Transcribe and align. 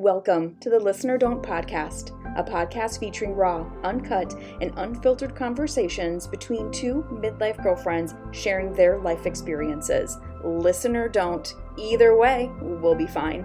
Welcome 0.00 0.56
to 0.60 0.70
the 0.70 0.80
Listener 0.80 1.18
Don't 1.18 1.42
podcast, 1.42 2.16
a 2.34 2.42
podcast 2.42 2.98
featuring 2.98 3.34
raw, 3.34 3.70
uncut, 3.84 4.32
and 4.62 4.72
unfiltered 4.78 5.36
conversations 5.36 6.26
between 6.26 6.72
two 6.72 7.04
midlife 7.10 7.62
girlfriends 7.62 8.14
sharing 8.32 8.72
their 8.72 8.96
life 8.96 9.26
experiences. 9.26 10.16
Listener 10.42 11.06
Don't. 11.06 11.54
Either 11.76 12.16
way, 12.16 12.50
we'll 12.62 12.94
be 12.94 13.06
fine. 13.06 13.44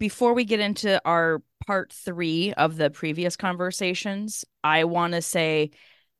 Before 0.00 0.34
we 0.34 0.44
get 0.44 0.58
into 0.58 1.00
our 1.04 1.44
part 1.64 1.92
three 1.92 2.52
of 2.54 2.76
the 2.76 2.90
previous 2.90 3.36
conversations, 3.36 4.44
I 4.64 4.82
want 4.82 5.12
to 5.12 5.22
say 5.22 5.70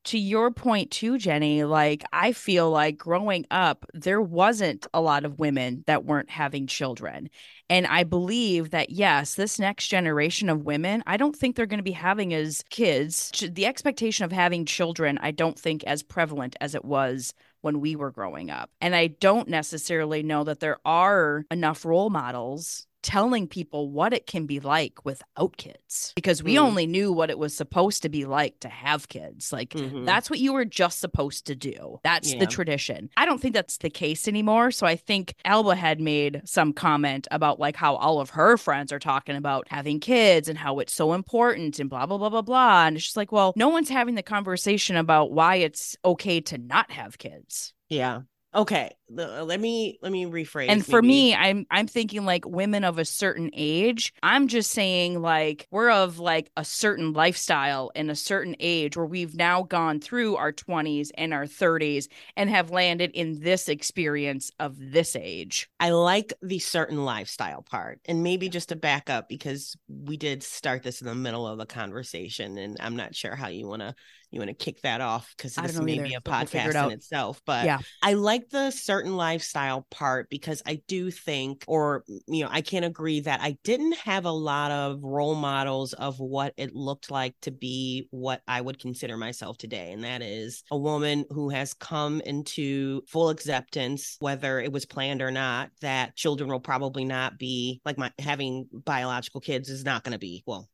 to 0.05 0.19
your 0.19 0.51
point 0.51 0.91
too 0.91 1.19
jenny 1.19 1.65
like 1.65 2.03
i 2.13 2.33
feel 2.33 2.71
like 2.71 2.97
growing 2.97 3.45
up 3.51 3.85
there 3.93 4.21
wasn't 4.21 4.87
a 4.95 5.01
lot 5.01 5.25
of 5.25 5.39
women 5.39 5.85
that 5.87 6.05
weren't 6.05 6.31
having 6.31 6.67
children. 6.67 7.29
And 7.69 7.87
i 7.87 8.05
believe 8.05 8.71
that 8.71 8.91
yes 8.91 9.35
this 9.35 9.59
next 9.59 9.89
generation 9.89 10.49
of 10.49 10.65
women 10.65 11.03
i 11.07 11.17
don't 11.17 11.37
think 11.37 11.55
they're 11.55 11.67
going 11.67 11.79
to 11.79 11.85
be 11.85 11.93
having 11.93 12.33
as 12.35 12.65
kids. 12.71 13.31
The 13.49 13.67
expectation 13.67 14.25
of 14.25 14.33
having 14.33 14.65
children 14.65 15.19
i 15.19 15.31
don't 15.31 15.59
think 15.59 15.85
as 15.85 16.03
prevalent 16.03 16.57
as 16.61 16.75
it 16.75 16.85
was 16.85 17.35
when 17.61 17.81
we 17.81 17.95
were 17.95 18.11
growing 18.11 18.51
up. 18.51 18.71
And 18.81 18.95
i 18.95 19.09
don't 19.09 19.49
necessarily 19.49 20.23
know 20.23 20.45
that 20.45 20.61
there 20.61 20.79
are 20.85 21.45
enough 21.51 21.85
role 21.85 22.11
models 22.11 22.87
telling 23.03 23.47
people 23.47 23.91
what 23.91 24.13
it 24.13 24.27
can 24.27 24.47
be 24.47 24.61
like 24.61 25.05
without 25.05 25.57
kids 25.57 26.13
because 26.15 26.43
we 26.43 26.55
mm. 26.55 26.61
only 26.61 26.87
knew 26.87 27.13
what 27.13 27.31
it 27.31 27.39
was 27.39 27.55
supposed 27.55 28.03
to 28.03 28.09
be 28.09 28.25
like 28.25 28.59
to 28.61 28.69
have 28.69 29.09
kids 29.09 29.53
like 29.53 29.71
mm-hmm. 29.71 30.05
that's 30.05 30.29
what 30.29 30.39
you 30.39 30.53
were 30.53 30.65
just 30.65 31.01
supposed 31.01 31.47
to 31.47 31.55
do 31.55 31.99
that's 32.03 32.33
yeah. 32.33 32.39
the 32.39 32.47
tradition 32.47 33.09
i 33.17 33.25
don't 33.25 33.41
think 33.41 33.55
that's 33.55 33.79
the 33.79 33.91
case 33.91 34.29
anymore 34.29 34.71
so 34.71 34.87
i 34.87 34.97
think 34.97 35.35
alba 35.45 35.75
had 35.75 36.01
made 36.01 36.43
some 36.45 36.73
comment 36.73 37.27
about 37.31 37.59
like 37.59 37.77
how 37.77 37.97
all 37.97 38.21
of 38.21 38.31
her 38.31 38.57
friends 38.57 38.93
are 38.93 38.99
talking 38.99 39.37
about 39.37 39.67
having 39.69 39.99
kids 39.99 40.49
and 40.49 40.59
how 40.59 40.79
it's 40.79 40.93
so 40.93 41.13
important 41.13 41.79
and 41.79 41.89
blah 41.89 42.07
blah 42.07 42.19
blah 42.19 42.29
blah 42.29 42.43
blah 42.43 42.87
and 42.87 42.97
it's 42.97 43.05
just 43.05 43.17
like 43.17 43.33
well 43.33 43.53
no 43.57 43.69
one's 43.69 43.89
having 43.89 44.15
the 44.15 44.23
conversation 44.23 44.97
about 44.97 45.33
why 45.33 45.57
it's 45.57 45.97
okay 46.05 46.41
to 46.41 46.59
not 46.59 46.91
have 46.91 47.19
kids 47.19 47.73
yeah 47.89 48.21
okay 48.55 48.91
let 49.13 49.61
me 49.61 49.99
let 50.03 50.13
me 50.13 50.25
rephrase 50.25 50.69
and 50.69 50.87
for 50.87 51.03
me 51.03 51.35
i'm 51.35 51.67
i'm 51.71 51.87
thinking 51.87 52.25
like 52.25 52.47
women 52.47 52.85
of 52.85 52.99
a 52.99 53.05
certain 53.05 53.51
age 53.53 54.13
i'm 54.23 54.47
just 54.47 54.71
saying 54.71 55.21
like 55.21 55.67
we're 55.71 55.91
of 55.91 56.19
like 56.19 56.51
a 56.57 56.65
certain 56.65 57.13
lifestyle 57.13 57.91
and 57.95 58.11
a 58.11 58.17
certain 58.17 58.55
age 58.61 58.97
where 58.97 59.07
we've 59.07 59.35
now 59.35 59.63
gone 59.63 60.01
through 60.01 60.37
our 60.37 60.53
20s 60.53 61.11
and 61.17 61.35
our 61.35 61.45
30s 61.45 62.07
and 62.37 62.49
have 62.49 62.71
landed 62.71 63.11
in 63.13 63.41
this 63.41 63.69
experience 63.69 64.51
of 64.61 64.77
this 64.79 65.17
age 65.17 65.69
i 65.81 65.91
like 65.91 66.33
the 66.43 66.59
certain 66.59 67.05
lifestyle 67.05 67.63
part 67.63 68.01
and 68.07 68.23
maybe 68.23 68.49
just 68.49 68.69
to 68.69 68.77
back 68.77 69.11
up 69.11 69.29
because 69.29 69.77
we 69.89 70.17
did 70.17 70.43
start 70.43 70.83
this 70.83 71.01
in 71.01 71.07
the 71.07 71.15
middle 71.15 71.47
of 71.47 71.59
the 71.59 71.67
conversation 71.67 72.59
and 72.59 72.77
i'm 72.81 72.97
not 72.97 73.15
sure 73.15 73.35
how 73.35 73.49
you 73.49 73.67
want 73.67 73.83
to 73.83 73.95
you 74.31 74.39
want 74.39 74.49
to 74.49 74.65
kick 74.65 74.81
that 74.83 75.01
off 75.01 75.35
because 75.37 75.57
this 75.57 75.79
may 75.81 75.95
either, 75.95 76.05
be 76.05 76.15
a 76.15 76.21
podcast 76.21 76.75
we'll 76.75 76.87
in 76.87 76.93
itself. 76.93 77.43
But 77.45 77.65
yeah. 77.65 77.79
I 78.03 78.13
like 78.13 78.49
the 78.49 78.71
certain 78.71 79.00
lifestyle 79.07 79.87
part 79.91 80.29
because 80.31 80.63
I 80.67 80.83
do 80.87 81.11
think, 81.11 81.65
or, 81.67 82.05
you 82.27 82.45
know, 82.45 82.51
I 82.51 82.61
can't 82.61 82.85
agree 82.85 83.21
that 83.21 83.41
I 83.41 83.57
didn't 83.65 83.97
have 83.99 84.25
a 84.25 84.31
lot 84.31 84.71
of 84.71 85.03
role 85.03 85.35
models 85.35 85.93
of 85.93 86.19
what 86.19 86.55
it 86.57 86.75
looked 86.75 87.11
like 87.11 87.35
to 87.43 87.51
be 87.51 88.09
what 88.11 88.43
I 88.47 88.61
would 88.61 88.79
consider 88.79 89.17
myself 89.17 89.59
today. 89.59 89.93
And 89.93 90.05
that 90.05 90.23
is 90.23 90.63
a 90.71 90.79
woman 90.79 91.25
who 91.31 91.51
has 91.51 91.75
come 91.75 92.21
into 92.21 93.03
full 93.07 93.31
acceptance, 93.31 94.17
whether 94.21 94.61
it 94.61 94.73
was 94.73 94.87
planned 94.87 95.23
or 95.23 95.31
not, 95.31 95.71
that 95.81 96.17
children 96.17 96.51
will 96.51 96.61
probably 96.61 97.05
not 97.05 97.39
be 97.39 97.81
like 97.85 97.99
my 97.99 98.13
having 98.19 98.69
biological 98.73 99.41
kids 99.41 99.69
is 99.69 99.85
not 99.85 100.05
going 100.05 100.13
to 100.13 100.19
be, 100.19 100.43
well, 100.47 100.69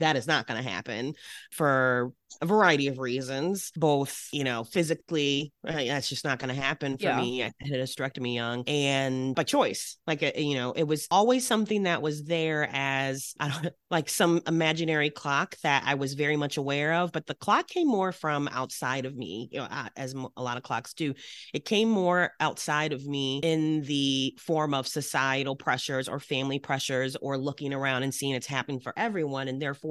that 0.00 0.16
is 0.16 0.26
not 0.26 0.46
going 0.46 0.62
to 0.62 0.68
happen 0.68 1.14
for 1.50 2.12
a 2.40 2.46
variety 2.46 2.88
of 2.88 2.98
reasons, 2.98 3.72
both, 3.74 4.28
you 4.32 4.44
know, 4.44 4.64
physically, 4.64 5.52
uh, 5.66 5.72
that's 5.72 6.08
just 6.08 6.24
not 6.24 6.38
going 6.38 6.54
to 6.54 6.60
happen 6.60 6.96
for 6.96 7.04
yeah. 7.04 7.20
me. 7.20 7.42
I 7.42 7.52
had 7.60 7.72
a 7.72 7.82
hysterectomy 7.82 8.34
young 8.34 8.64
and 8.66 9.34
by 9.34 9.44
choice. 9.44 9.96
Like, 10.06 10.22
uh, 10.22 10.32
you 10.36 10.54
know, 10.54 10.72
it 10.72 10.84
was 10.84 11.06
always 11.10 11.46
something 11.46 11.84
that 11.84 12.02
was 12.02 12.24
there 12.24 12.68
as 12.72 13.34
I 13.40 13.48
don't 13.48 13.74
like 13.90 14.08
some 14.08 14.42
imaginary 14.46 15.10
clock 15.10 15.56
that 15.62 15.82
I 15.86 15.94
was 15.94 16.14
very 16.14 16.36
much 16.36 16.56
aware 16.58 16.94
of, 16.94 17.12
but 17.12 17.26
the 17.26 17.34
clock 17.34 17.66
came 17.66 17.88
more 17.88 18.12
from 18.12 18.48
outside 18.52 19.06
of 19.06 19.16
me, 19.16 19.48
you 19.50 19.58
know, 19.58 19.68
as 19.96 20.14
a 20.14 20.42
lot 20.42 20.56
of 20.56 20.62
clocks 20.62 20.94
do. 20.94 21.14
It 21.54 21.64
came 21.64 21.88
more 21.88 22.32
outside 22.40 22.92
of 22.92 23.06
me 23.06 23.40
in 23.42 23.82
the 23.82 24.36
form 24.38 24.74
of 24.74 24.86
societal 24.86 25.56
pressures 25.56 26.08
or 26.08 26.20
family 26.20 26.58
pressures 26.58 27.16
or 27.16 27.38
looking 27.38 27.72
around 27.72 28.02
and 28.02 28.14
seeing 28.14 28.34
it's 28.34 28.46
happening 28.46 28.80
for 28.80 28.92
everyone. 28.96 29.48
And 29.48 29.60
therefore, 29.60 29.87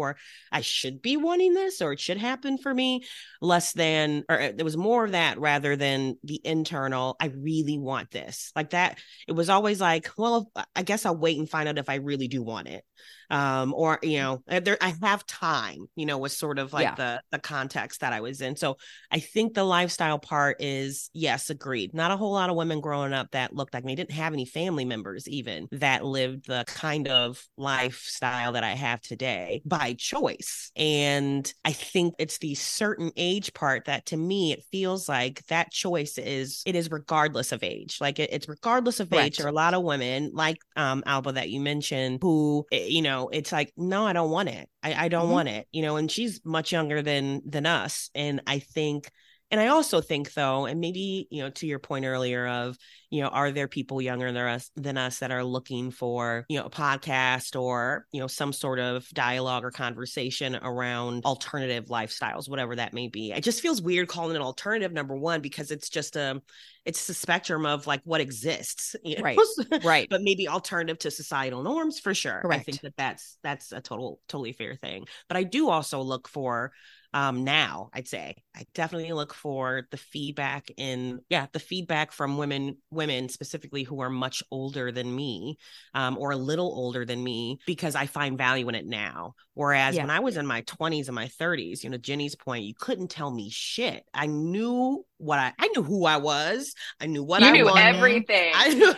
I 0.51 0.61
should 0.61 1.01
be 1.01 1.17
wanting 1.17 1.53
this 1.53 1.81
or 1.81 1.93
it 1.93 1.99
should 1.99 2.17
happen 2.17 2.57
for 2.57 2.73
me 2.73 3.03
less 3.41 3.73
than 3.73 4.23
or 4.29 4.39
uh, 4.41 4.51
there 4.55 4.65
was 4.65 4.77
more 4.77 5.05
of 5.05 5.11
that 5.11 5.39
rather 5.39 5.75
than 5.75 6.17
the 6.23 6.39
internal 6.43 7.15
i 7.19 7.27
really 7.27 7.77
want 7.77 8.11
this 8.11 8.51
like 8.55 8.71
that. 8.71 8.99
It 9.27 9.33
was 9.33 9.49
always 9.49 9.81
like 9.81 10.09
well 10.17 10.51
i 10.75 10.83
guess 10.83 11.05
i'll 11.05 11.17
wait 11.17 11.37
and 11.37 11.49
find 11.49 11.67
out 11.67 11.77
if 11.77 11.89
i 11.89 11.95
really 11.95 12.27
do 12.27 12.41
want 12.41 12.67
it 12.67 12.83
um 13.29 13.73
or 13.73 13.99
you 14.03 14.17
know 14.19 14.41
uh, 14.49 14.59
there 14.59 14.77
i 14.81 14.93
have 15.01 15.25
time 15.25 15.88
you 15.95 16.05
know 16.05 16.17
was 16.17 16.35
sort 16.35 16.59
of 16.59 16.71
like 16.71 16.83
yeah. 16.83 16.95
the 16.95 17.21
the 17.31 17.39
context 17.39 18.01
that 18.01 18.13
i 18.13 18.21
was 18.21 18.41
in. 18.41 18.55
So 18.55 18.77
i 19.11 19.19
think 19.19 19.53
the 19.53 19.63
lifestyle 19.63 20.19
part 20.19 20.57
is 20.59 21.09
yes 21.13 21.49
agreed. 21.49 21.93
Not 21.93 22.11
a 22.11 22.17
whole 22.17 22.31
lot 22.31 22.49
of 22.49 22.55
women 22.55 22.81
growing 22.81 23.13
up 23.13 23.31
that 23.31 23.53
looked 23.53 23.73
like 23.73 23.83
me. 23.83 23.95
Didn't 23.95 24.11
have 24.11 24.33
any 24.33 24.45
family 24.45 24.85
members 24.85 25.27
even 25.27 25.67
that 25.71 26.05
lived 26.05 26.47
the 26.47 26.63
kind 26.67 27.07
of 27.07 27.43
lifestyle 27.57 28.53
that 28.53 28.63
i 28.63 28.71
have 28.71 29.01
today 29.01 29.61
by 29.65 29.94
choice. 29.94 30.71
And 30.75 31.51
i 31.65 31.71
think 31.71 32.15
it's 32.19 32.38
the 32.38 32.55
certain 32.55 33.11
age 33.17 33.53
part 33.53 33.85
that 33.85 34.05
to 34.07 34.17
me 34.17 34.53
it 34.53 34.63
feels 34.71 35.09
like 35.09 35.45
that 35.47 35.71
choice 35.71 36.17
is 36.17 36.61
it 36.65 36.75
is 36.75 36.91
regardless 36.91 37.51
of 37.51 37.63
age. 37.63 37.97
Like 37.99 38.19
it, 38.19 38.31
it's 38.31 38.47
regardless 38.47 38.99
of 38.99 39.11
age 39.13 39.38
there 39.38 39.45
are 39.45 39.49
a 39.49 39.53
lot 39.53 39.73
of 39.73 39.83
women 39.83 40.31
like 40.33 40.57
um 40.75 41.03
alba 41.05 41.33
that 41.33 41.49
you 41.49 41.59
mentioned 41.59 42.19
who 42.21 42.65
eh, 42.71 42.85
you 42.88 43.01
know 43.01 43.16
it's 43.29 43.51
like 43.51 43.73
no 43.75 44.05
i 44.05 44.13
don't 44.13 44.31
want 44.31 44.50
it 44.50 44.69
i, 44.83 45.05
I 45.05 45.07
don't 45.07 45.23
mm-hmm. 45.23 45.31
want 45.31 45.50
it 45.50 45.67
you 45.72 45.81
know 45.81 45.97
and 45.97 46.09
she's 46.09 46.41
much 46.45 46.72
younger 46.72 47.01
than 47.01 47.41
than 47.45 47.66
us 47.66 48.09
and 48.16 48.41
i 48.47 48.59
think 48.59 49.09
and 49.49 49.61
I 49.61 49.67
also 49.67 50.01
think 50.01 50.33
though, 50.33 50.65
and 50.65 50.81
maybe, 50.81 51.27
you 51.31 51.41
know, 51.41 51.49
to 51.51 51.65
your 51.67 51.79
point 51.79 52.05
earlier 52.05 52.47
of, 52.47 52.77
you 53.09 53.21
know, 53.21 53.29
are 53.29 53.51
there 53.51 53.69
people 53.69 54.01
younger 54.01 54.31
than 54.31 54.45
us 54.45 54.69
than 54.75 54.97
us 54.97 55.19
that 55.19 55.31
are 55.31 55.43
looking 55.43 55.89
for, 55.89 56.45
you 56.49 56.59
know, 56.59 56.65
a 56.65 56.69
podcast 56.69 57.59
or, 57.59 58.05
you 58.11 58.19
know, 58.19 58.27
some 58.27 58.51
sort 58.51 58.79
of 58.79 59.07
dialogue 59.09 59.63
or 59.63 59.71
conversation 59.71 60.57
around 60.61 61.23
alternative 61.23 61.85
lifestyles, 61.85 62.49
whatever 62.49 62.75
that 62.75 62.93
may 62.93 63.07
be. 63.07 63.31
It 63.31 63.43
just 63.43 63.61
feels 63.61 63.81
weird 63.81 64.09
calling 64.09 64.35
it 64.35 64.41
alternative 64.41 64.91
number 64.91 65.15
one, 65.15 65.39
because 65.39 65.71
it's 65.71 65.89
just 65.89 66.17
a 66.17 66.41
it's 66.83 67.07
the 67.07 67.13
spectrum 67.13 67.65
of 67.65 67.87
like 67.87 68.01
what 68.03 68.19
exists. 68.19 68.97
You 69.03 69.17
know? 69.17 69.23
Right. 69.23 69.37
right. 69.83 70.07
but 70.09 70.21
maybe 70.21 70.49
alternative 70.49 70.99
to 70.99 71.11
societal 71.11 71.63
norms 71.63 71.99
for 71.99 72.13
sure. 72.13 72.39
Correct. 72.41 72.61
I 72.61 72.63
think 72.63 72.81
that 72.81 72.97
that's 72.97 73.37
that's 73.43 73.71
a 73.71 73.79
total 73.79 74.19
totally 74.27 74.51
fair 74.51 74.75
thing. 74.75 75.05
But 75.29 75.37
I 75.37 75.43
do 75.43 75.69
also 75.69 76.01
look 76.01 76.27
for 76.27 76.73
um, 77.13 77.44
now 77.44 77.90
i'd 77.94 78.07
say. 78.07 78.35
I 78.56 78.66
definitely 78.73 79.13
look 79.13 79.35
for 79.35 79.88
the 79.91 79.97
feedback 79.97 80.72
in 80.78 81.19
yeah 81.29 81.45
the 81.51 81.59
feedback 81.59 82.12
from 82.12 82.38
women 82.38 82.78
women 82.90 83.29
specifically 83.29 83.84
who 83.84 84.01
are 84.01 84.09
much 84.09 84.41
older 84.50 84.91
than 84.91 85.16
me 85.16 85.57
um, 85.94 86.18
or 86.18 86.31
a 86.31 86.38
little 86.38 86.66
older 86.66 87.06
than 87.06 87.23
me 87.23 87.59
because 87.68 87.95
i 87.95 88.07
find 88.07 88.38
value 88.38 88.68
in 88.69 88.75
it 88.75 88.88
now. 88.88 89.35
Whereas 89.53 89.95
yeah. 89.95 90.03
when 90.03 90.09
i 90.09 90.19
was 90.19 90.38
in 90.38 90.47
my 90.47 90.63
20s 90.63 91.07
and 91.07 91.16
my 91.16 91.28
30s 91.28 91.84
you 91.84 91.90
know 91.90 91.97
jenny's 91.97 92.35
point 92.35 92.66
you 92.66 92.73
couldn't 92.73 93.09
tell 93.09 93.29
me 93.31 93.50
shit. 93.51 94.03
I 94.13 94.25
knew 94.25 95.06
what 95.18 95.39
i 95.39 95.53
i 95.59 95.68
knew 95.68 95.84
who 95.84 96.06
i 96.06 96.18
was. 96.18 96.74
I 97.00 97.06
knew 97.06 97.24
what 97.24 97.41
you 97.41 97.47
i 97.47 97.51
knew 97.51 97.66
wanted. 97.66 97.95
everything. 97.95 98.53
I 98.56 98.74
knew 98.74 98.94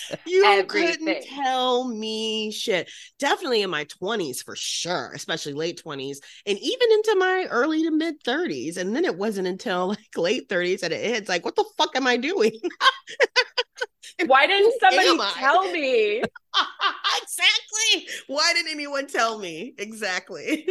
you 0.26 0.44
Everything. 0.44 0.98
couldn't 1.06 1.22
tell 1.24 1.88
me 1.88 2.50
shit. 2.50 2.90
Definitely 3.18 3.62
in 3.62 3.70
my 3.70 3.84
20s 3.84 4.44
for 4.44 4.56
sure, 4.56 5.12
especially 5.14 5.52
late 5.52 5.82
20s, 5.84 6.18
and 6.46 6.58
even 6.58 6.92
into 6.92 7.16
my 7.18 7.46
early 7.50 7.82
to 7.82 7.90
mid 7.90 8.22
30s. 8.24 8.76
And 8.76 8.94
then 8.94 9.04
it 9.04 9.16
wasn't 9.16 9.48
until 9.48 9.88
like 9.88 10.16
late 10.16 10.48
30s 10.48 10.80
that 10.80 10.92
it 10.92 11.04
hits 11.04 11.28
like, 11.28 11.44
what 11.44 11.56
the 11.56 11.64
fuck 11.76 11.96
am 11.96 12.06
I 12.06 12.16
doing? 12.16 12.52
Why 14.26 14.46
didn't 14.46 14.74
somebody 14.80 15.18
tell 15.34 15.70
me? 15.70 16.18
exactly. 17.22 18.08
Why 18.28 18.52
didn't 18.54 18.72
anyone 18.72 19.06
tell 19.06 19.38
me? 19.38 19.74
Exactly. 19.76 20.66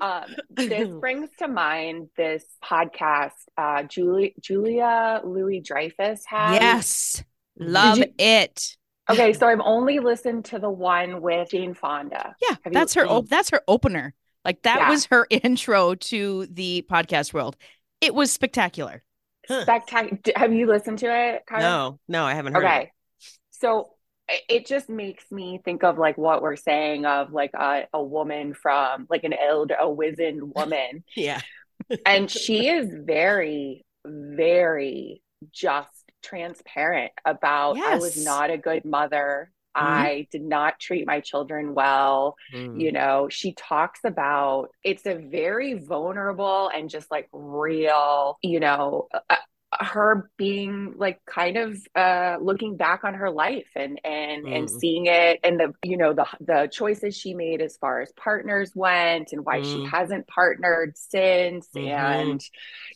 um, 0.00 0.24
this 0.50 0.88
brings 0.88 1.30
to 1.38 1.48
mind 1.48 2.10
this 2.16 2.44
podcast 2.62 3.32
uh, 3.56 3.82
Julie, 3.84 4.34
Julia 4.40 5.20
Louis 5.24 5.60
Dreyfus 5.60 6.24
has. 6.26 6.60
Yes, 6.60 7.24
Mm-hmm. 7.60 7.72
love 7.72 7.98
you... 7.98 8.06
it. 8.18 8.76
Okay, 9.10 9.34
so 9.34 9.46
I've 9.46 9.60
only 9.62 9.98
listened 9.98 10.46
to 10.46 10.58
the 10.58 10.70
one 10.70 11.20
with 11.20 11.50
Jane 11.50 11.74
Fonda. 11.74 12.34
Yeah, 12.40 12.56
Have 12.62 12.72
that's 12.72 12.94
her. 12.94 13.06
Op- 13.06 13.28
that's 13.28 13.50
her 13.50 13.60
opener. 13.68 14.14
Like 14.44 14.62
that 14.62 14.78
yeah. 14.80 14.90
was 14.90 15.06
her 15.06 15.26
intro 15.30 15.94
to 15.94 16.46
the 16.46 16.86
podcast 16.90 17.32
world. 17.32 17.56
It 18.00 18.14
was 18.14 18.32
spectacular. 18.32 19.02
spectacular. 19.46 20.18
Have 20.36 20.52
you 20.52 20.66
listened 20.66 20.98
to 21.00 21.06
it? 21.06 21.42
No, 21.50 21.98
no, 22.08 22.24
I 22.24 22.34
haven't 22.34 22.54
heard. 22.54 22.64
Okay, 22.64 22.92
so 23.50 23.90
it 24.48 24.66
just 24.66 24.88
makes 24.88 25.30
me 25.30 25.60
think 25.64 25.84
of 25.84 25.98
like 25.98 26.16
what 26.16 26.42
we're 26.42 26.56
saying 26.56 27.04
of 27.04 27.32
like 27.32 27.50
a, 27.54 27.86
a 27.92 28.02
woman 28.02 28.54
from 28.54 29.06
like 29.10 29.24
an 29.24 29.34
old 29.50 29.72
a 29.78 29.88
wizened 29.88 30.54
woman. 30.54 31.04
yeah, 31.16 31.40
and 32.06 32.30
she 32.30 32.68
is 32.68 32.88
very, 32.90 33.84
very 34.06 35.22
just 35.52 36.03
transparent 36.24 37.12
about 37.24 37.76
yes. 37.76 37.94
I 37.94 37.98
was 37.98 38.24
not 38.24 38.50
a 38.50 38.58
good 38.58 38.84
mother. 38.84 39.52
Mm-hmm. 39.76 39.86
I 39.86 40.26
did 40.30 40.42
not 40.42 40.78
treat 40.78 41.06
my 41.06 41.20
children 41.20 41.74
well. 41.74 42.36
Mm. 42.52 42.80
You 42.80 42.92
know, 42.92 43.28
she 43.28 43.52
talks 43.52 44.00
about 44.04 44.68
it's 44.84 45.04
a 45.06 45.14
very 45.14 45.74
vulnerable 45.74 46.70
and 46.74 46.88
just 46.88 47.10
like 47.10 47.28
real, 47.32 48.38
you 48.42 48.60
know, 48.60 49.08
uh, 49.12 49.36
her 49.80 50.30
being 50.36 50.94
like 50.96 51.24
kind 51.26 51.56
of 51.56 51.76
uh 51.94 52.36
looking 52.40 52.76
back 52.76 53.04
on 53.04 53.14
her 53.14 53.30
life 53.30 53.68
and 53.74 54.00
and 54.04 54.44
mm. 54.44 54.56
and 54.56 54.70
seeing 54.70 55.06
it 55.06 55.40
and 55.42 55.58
the 55.58 55.72
you 55.82 55.96
know 55.96 56.12
the 56.12 56.26
the 56.40 56.68
choices 56.72 57.16
she 57.16 57.34
made 57.34 57.60
as 57.60 57.76
far 57.76 58.00
as 58.00 58.12
partners 58.12 58.72
went 58.74 59.32
and 59.32 59.44
why 59.44 59.60
mm. 59.60 59.64
she 59.64 59.84
hasn't 59.84 60.26
partnered 60.26 60.96
since 60.96 61.68
mm-hmm. 61.74 61.88
and 61.88 62.44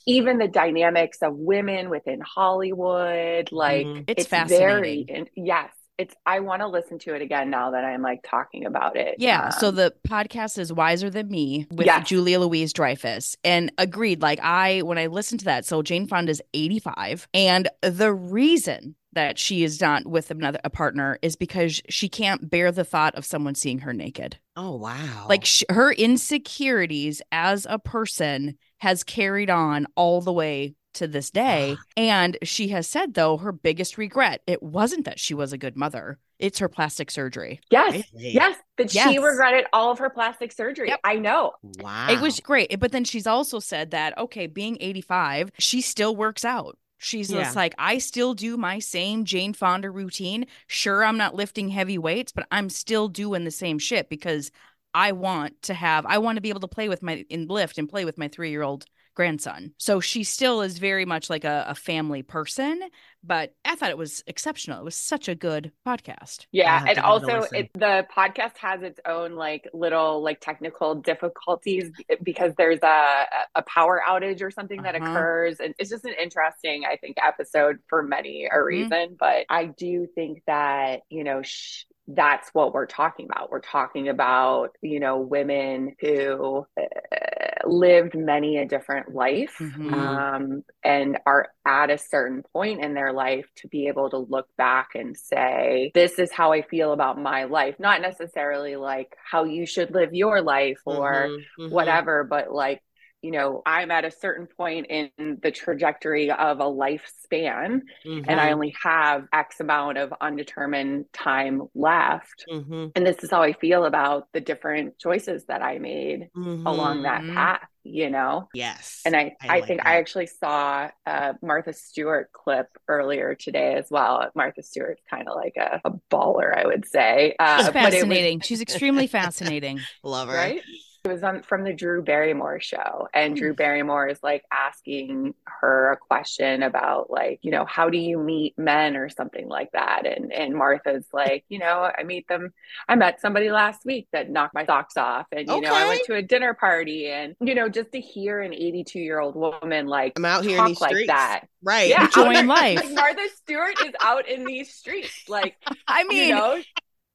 even 0.06 0.38
the 0.38 0.48
dynamics 0.48 1.18
of 1.22 1.34
women 1.36 1.90
within 1.90 2.20
Hollywood 2.20 3.50
like 3.52 3.86
mm. 3.86 4.04
it's, 4.06 4.22
it's 4.22 4.28
fascinating 4.28 5.06
very 5.06 5.30
yes 5.36 5.72
it's 5.98 6.14
I 6.24 6.40
want 6.40 6.62
to 6.62 6.68
listen 6.68 6.98
to 7.00 7.14
it 7.14 7.22
again 7.22 7.50
now 7.50 7.72
that 7.72 7.84
I'm 7.84 8.02
like 8.02 8.20
talking 8.22 8.64
about 8.64 8.96
it. 8.96 9.16
Yeah. 9.18 9.46
Um, 9.46 9.52
so 9.52 9.70
the 9.70 9.92
podcast 10.06 10.58
is 10.58 10.72
Wiser 10.72 11.10
Than 11.10 11.28
Me 11.28 11.66
with 11.72 11.86
yes. 11.86 12.08
Julia 12.08 12.38
Louise 12.38 12.72
Dreyfus. 12.72 13.36
And 13.44 13.72
agreed, 13.78 14.22
like 14.22 14.38
I 14.40 14.82
when 14.82 14.96
I 14.96 15.06
listened 15.06 15.40
to 15.40 15.44
that, 15.46 15.64
so 15.64 15.82
Jane 15.82 16.06
Fonda's 16.06 16.40
85. 16.54 17.28
And 17.34 17.68
the 17.82 18.14
reason 18.14 18.94
that 19.14 19.38
she 19.38 19.64
is 19.64 19.80
not 19.80 20.06
with 20.06 20.30
another 20.30 20.60
a 20.62 20.70
partner 20.70 21.18
is 21.22 21.34
because 21.34 21.82
she 21.88 22.08
can't 22.08 22.48
bear 22.48 22.70
the 22.70 22.84
thought 22.84 23.14
of 23.16 23.24
someone 23.24 23.56
seeing 23.56 23.80
her 23.80 23.92
naked. 23.92 24.38
Oh 24.54 24.76
wow. 24.76 25.26
Like 25.28 25.44
sh- 25.44 25.64
her 25.68 25.92
insecurities 25.92 27.20
as 27.32 27.66
a 27.68 27.78
person 27.78 28.56
has 28.78 29.02
carried 29.02 29.50
on 29.50 29.86
all 29.96 30.20
the 30.20 30.32
way 30.32 30.74
to 30.94 31.06
this 31.06 31.30
day. 31.30 31.76
Ah. 31.78 31.82
and 31.96 32.36
she 32.42 32.68
has 32.68 32.86
said, 32.86 33.14
though, 33.14 33.36
her 33.38 33.52
biggest 33.52 33.98
regret, 33.98 34.42
it 34.46 34.62
wasn't 34.62 35.04
that 35.04 35.18
she 35.18 35.34
was 35.34 35.52
a 35.52 35.58
good 35.58 35.76
mother. 35.76 36.18
It's 36.38 36.60
her 36.60 36.68
plastic 36.68 37.10
surgery. 37.10 37.60
Yes. 37.70 37.92
Really? 37.92 38.30
Yes. 38.32 38.56
But 38.76 38.94
yes. 38.94 39.10
she 39.10 39.18
regretted 39.18 39.66
all 39.72 39.90
of 39.90 39.98
her 39.98 40.10
plastic 40.10 40.52
surgery. 40.52 40.88
Yep. 40.88 41.00
I 41.02 41.16
know. 41.16 41.52
Wow. 41.80 42.08
It 42.10 42.20
was 42.20 42.38
great. 42.40 42.78
But 42.78 42.92
then 42.92 43.04
she's 43.04 43.26
also 43.26 43.58
said 43.58 43.90
that, 43.90 44.16
okay, 44.18 44.46
being 44.46 44.76
85, 44.80 45.50
she 45.58 45.80
still 45.80 46.14
works 46.14 46.44
out. 46.44 46.78
She's 46.98 47.30
yeah. 47.30 47.42
just 47.42 47.56
like, 47.56 47.74
I 47.78 47.98
still 47.98 48.34
do 48.34 48.56
my 48.56 48.80
same 48.80 49.24
Jane 49.24 49.52
Fonda 49.52 49.90
routine. 49.90 50.46
Sure, 50.66 51.04
I'm 51.04 51.16
not 51.16 51.34
lifting 51.34 51.68
heavy 51.68 51.96
weights, 51.98 52.32
but 52.32 52.46
I'm 52.50 52.68
still 52.68 53.08
doing 53.08 53.44
the 53.44 53.50
same 53.52 53.78
shit 53.78 54.08
because 54.08 54.50
I 54.94 55.12
want 55.12 55.62
to 55.62 55.74
have, 55.74 56.06
I 56.06 56.18
want 56.18 56.36
to 56.36 56.42
be 56.42 56.48
able 56.48 56.60
to 56.60 56.68
play 56.68 56.88
with 56.88 57.02
my, 57.02 57.24
in 57.30 57.46
lift 57.46 57.78
and 57.78 57.88
play 57.88 58.04
with 58.04 58.18
my 58.18 58.28
three 58.28 58.50
year 58.50 58.62
old 58.62 58.84
grandson. 59.18 59.72
So 59.78 59.98
she 59.98 60.22
still 60.22 60.62
is 60.62 60.78
very 60.78 61.04
much 61.04 61.28
like 61.28 61.42
a, 61.42 61.64
a, 61.66 61.74
family 61.74 62.22
person, 62.22 62.80
but 63.24 63.52
I 63.64 63.74
thought 63.74 63.90
it 63.90 63.98
was 63.98 64.22
exceptional. 64.28 64.78
It 64.78 64.84
was 64.84 64.94
such 64.94 65.26
a 65.26 65.34
good 65.34 65.72
podcast. 65.84 66.46
Yeah. 66.52 66.84
And 66.86 67.00
also 67.00 67.42
it, 67.50 67.68
the 67.74 68.06
podcast 68.16 68.56
has 68.58 68.82
its 68.82 69.00
own 69.04 69.32
like 69.32 69.68
little 69.74 70.22
like 70.22 70.40
technical 70.40 70.94
difficulties 70.94 71.90
because 72.22 72.52
there's 72.56 72.78
a, 72.84 73.24
a 73.56 73.62
power 73.62 74.00
outage 74.08 74.40
or 74.40 74.52
something 74.52 74.82
that 74.82 74.94
uh-huh. 74.94 75.10
occurs. 75.10 75.56
And 75.58 75.74
it's 75.80 75.90
just 75.90 76.04
an 76.04 76.14
interesting, 76.22 76.84
I 76.88 76.94
think, 76.94 77.16
episode 77.20 77.78
for 77.88 78.04
many 78.04 78.44
a 78.44 78.50
mm-hmm. 78.50 78.64
reason. 78.64 78.90
Mm-hmm. 78.90 79.14
But 79.18 79.46
I 79.50 79.64
do 79.64 80.06
think 80.14 80.44
that, 80.46 81.00
you 81.10 81.24
know, 81.24 81.42
sh- 81.42 81.86
that's 82.08 82.48
what 82.54 82.72
we're 82.72 82.86
talking 82.86 83.26
about. 83.30 83.50
We're 83.50 83.60
talking 83.60 84.08
about, 84.08 84.76
you 84.80 84.98
know, 84.98 85.18
women 85.18 85.94
who 86.00 86.66
uh, 86.80 87.37
lived 87.64 88.14
many 88.14 88.58
a 88.58 88.66
different 88.66 89.14
life 89.14 89.56
mm-hmm. 89.58 89.94
um, 89.94 90.64
and 90.82 91.18
are 91.26 91.48
at 91.64 91.90
a 91.90 91.98
certain 91.98 92.42
point 92.52 92.82
in 92.82 92.94
their 92.94 93.12
life 93.12 93.46
to 93.56 93.68
be 93.68 93.88
able 93.88 94.10
to 94.10 94.18
look 94.18 94.48
back 94.56 94.90
and 94.94 95.16
say, 95.16 95.90
this 95.94 96.18
is 96.18 96.32
how 96.32 96.52
I 96.52 96.62
feel 96.62 96.92
about 96.92 97.20
my 97.20 97.44
life. 97.44 97.76
Not 97.78 98.00
necessarily 98.00 98.76
like 98.76 99.16
how 99.30 99.44
you 99.44 99.66
should 99.66 99.92
live 99.92 100.14
your 100.14 100.40
life 100.42 100.80
or 100.84 101.12
mm-hmm. 101.12 101.62
Mm-hmm. 101.62 101.74
whatever, 101.74 102.24
but 102.24 102.52
like, 102.52 102.82
you 103.22 103.32
know, 103.32 103.62
I'm 103.66 103.90
at 103.90 104.04
a 104.04 104.10
certain 104.10 104.46
point 104.46 104.86
in 104.90 105.10
the 105.18 105.50
trajectory 105.50 106.30
of 106.30 106.60
a 106.60 106.64
lifespan 106.64 107.80
mm-hmm. 108.06 108.24
and 108.28 108.40
I 108.40 108.46
mm-hmm. 108.46 108.54
only 108.54 108.76
have 108.82 109.26
X 109.32 109.58
amount 109.60 109.98
of 109.98 110.14
undetermined 110.20 111.06
time 111.12 111.62
left. 111.74 112.44
Mm-hmm. 112.50 112.88
And 112.94 113.06
this 113.06 113.24
is 113.24 113.30
how 113.30 113.42
I 113.42 113.54
feel 113.54 113.84
about 113.86 114.28
the 114.32 114.40
different 114.40 114.98
choices 114.98 115.44
that 115.46 115.62
I 115.62 115.78
made 115.78 116.28
mm-hmm. 116.36 116.64
along 116.64 117.02
that 117.02 117.22
mm-hmm. 117.22 117.34
path, 117.34 117.66
you 117.82 118.08
know? 118.08 118.48
Yes. 118.54 119.02
And 119.04 119.16
I, 119.16 119.36
I, 119.42 119.48
I 119.48 119.58
like 119.58 119.66
think 119.66 119.80
that. 119.80 119.88
I 119.88 119.96
actually 119.96 120.26
saw 120.26 120.88
a 121.04 121.34
Martha 121.42 121.72
Stewart 121.72 122.30
clip 122.32 122.68
earlier 122.86 123.34
today 123.34 123.74
as 123.74 123.88
well. 123.90 124.30
Martha 124.36 124.62
Stewart's 124.62 125.02
kind 125.10 125.28
of 125.28 125.34
like 125.34 125.56
a, 125.56 125.80
a, 125.84 125.90
baller, 126.08 126.56
I 126.56 126.66
would 126.66 126.86
say. 126.86 127.34
Uh, 127.40 127.64
She's 127.64 127.68
fascinating. 127.72 128.38
Was... 128.38 128.46
She's 128.46 128.60
extremely 128.60 129.08
fascinating. 129.08 129.80
Love 130.04 130.28
her. 130.28 130.34
Right? 130.34 130.62
It 131.04 131.08
was 131.08 131.22
on 131.22 131.42
from 131.42 131.64
the 131.64 131.72
Drew 131.72 132.02
Barrymore 132.02 132.60
show, 132.60 133.08
and 133.14 133.36
Drew. 133.36 133.54
Barrymore 133.54 134.08
is 134.08 134.18
like 134.22 134.44
asking 134.52 135.34
her 135.44 135.92
a 135.92 135.96
question 135.96 136.62
about 136.62 137.10
like, 137.10 137.38
you 137.42 137.50
know, 137.50 137.64
how 137.64 137.88
do 137.88 137.98
you 137.98 138.18
meet 138.18 138.58
men 138.58 138.96
or 138.96 139.08
something 139.08 139.48
like 139.48 139.72
that, 139.72 140.06
and 140.06 140.32
and 140.32 140.54
Martha's 140.54 141.06
like, 141.12 141.44
you 141.48 141.58
know, 141.58 141.90
I 141.96 142.02
meet 142.04 142.28
them. 142.28 142.52
I 142.88 142.96
met 142.96 143.20
somebody 143.20 143.50
last 143.50 143.84
week 143.84 144.08
that 144.12 144.30
knocked 144.30 144.54
my 144.54 144.66
socks 144.66 144.96
off, 144.96 145.26
and 145.32 145.46
you 145.46 145.54
okay. 145.54 145.66
know, 145.66 145.74
I 145.74 145.88
went 145.88 146.02
to 146.06 146.14
a 146.14 146.22
dinner 146.22 146.54
party, 146.54 147.08
and 147.10 147.36
you 147.40 147.54
know, 147.54 147.68
just 147.68 147.92
to 147.92 148.00
hear 148.00 148.40
an 148.40 148.52
82 148.52 148.98
year 148.98 149.20
old 149.20 149.36
woman 149.36 149.86
like 149.86 150.14
I'm 150.16 150.24
out 150.24 150.44
here 150.44 150.58
in 150.58 150.66
these 150.66 150.80
like 150.80 150.90
streets. 150.90 151.08
that, 151.08 151.44
right? 151.62 151.88
Yeah, 151.88 152.04
enjoying 152.04 152.46
life. 152.48 152.84
Like 152.84 152.94
Martha 152.94 153.28
Stewart 153.36 153.80
is 153.84 153.92
out 154.00 154.28
in 154.28 154.44
these 154.44 154.74
streets, 154.74 155.28
like 155.28 155.56
I 155.88 156.04
mean, 156.04 156.28
you 156.28 156.34
know, 156.34 156.62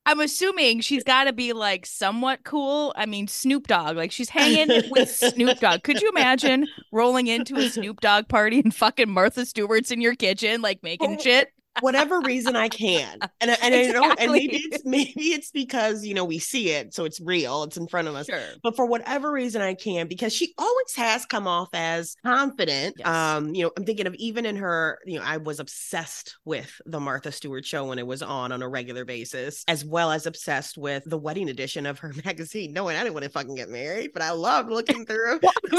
I'm 0.05 0.19
assuming 0.19 0.81
she's 0.81 1.03
got 1.03 1.25
to 1.25 1.33
be 1.33 1.53
like 1.53 1.85
somewhat 1.85 2.43
cool. 2.43 2.93
I 2.97 3.05
mean, 3.05 3.27
Snoop 3.27 3.67
Dogg, 3.67 3.95
like 3.95 4.11
she's 4.11 4.29
hanging 4.29 4.89
with 4.91 5.09
Snoop 5.09 5.59
Dogg. 5.59 5.83
Could 5.83 6.01
you 6.01 6.09
imagine 6.09 6.67
rolling 6.91 7.27
into 7.27 7.55
a 7.55 7.69
Snoop 7.69 8.01
Dogg 8.01 8.27
party 8.27 8.59
and 8.59 8.75
fucking 8.75 9.09
Martha 9.09 9.45
Stewart's 9.45 9.91
in 9.91 10.01
your 10.01 10.15
kitchen, 10.15 10.61
like 10.61 10.83
making 10.83 11.17
oh, 11.19 11.21
shit? 11.21 11.53
Whatever 11.81 12.19
reason 12.21 12.55
I 12.55 12.69
can. 12.69 13.19
And 13.41 13.49
and 13.61 13.75
exactly. 13.75 13.89
I 13.89 14.07
know 14.07 14.15
and 14.19 14.31
maybe 14.31 14.55
it's 14.57 14.85
maybe 14.85 15.33
it's 15.33 15.51
because 15.51 16.05
you 16.05 16.13
know 16.13 16.23
we 16.23 16.39
see 16.39 16.69
it, 16.69 16.93
so 16.93 17.03
it's 17.03 17.19
real, 17.19 17.63
it's 17.63 17.75
in 17.75 17.87
front 17.87 18.07
of 18.07 18.15
us. 18.15 18.27
Sure. 18.27 18.39
But 18.61 18.75
for 18.75 18.85
whatever 18.85 19.31
reason 19.31 19.61
I 19.61 19.73
can, 19.73 20.07
because 20.07 20.31
she 20.31 20.53
always 20.57 20.95
has 20.95 21.25
come 21.25 21.47
off 21.47 21.69
as 21.73 22.15
confident. 22.23 22.95
Yes. 22.99 23.07
Um, 23.07 23.53
you 23.53 23.63
know, 23.63 23.71
I'm 23.75 23.83
thinking 23.85 24.07
of 24.07 24.13
even 24.15 24.45
in 24.45 24.55
her, 24.57 24.99
you 25.05 25.19
know, 25.19 25.25
I 25.25 25.37
was 25.37 25.59
obsessed 25.59 26.37
with 26.45 26.79
the 26.85 26.99
Martha 26.99 27.31
Stewart 27.31 27.65
show 27.65 27.85
when 27.85 27.99
it 27.99 28.07
was 28.07 28.21
on 28.21 28.51
on 28.51 28.61
a 28.61 28.69
regular 28.69 29.03
basis, 29.03 29.65
as 29.67 29.83
well 29.83 30.11
as 30.11 30.25
obsessed 30.25 30.77
with 30.77 31.03
the 31.05 31.17
wedding 31.17 31.49
edition 31.49 31.85
of 31.85 31.99
her 31.99 32.13
magazine. 32.25 32.71
Knowing 32.71 32.95
I 32.95 33.03
didn't 33.03 33.13
want 33.13 33.25
to 33.25 33.31
fucking 33.31 33.55
get 33.55 33.69
married, 33.69 34.11
but 34.13 34.21
I 34.21 34.31
loved 34.31 34.69
looking 34.69 35.05
through 35.05 35.39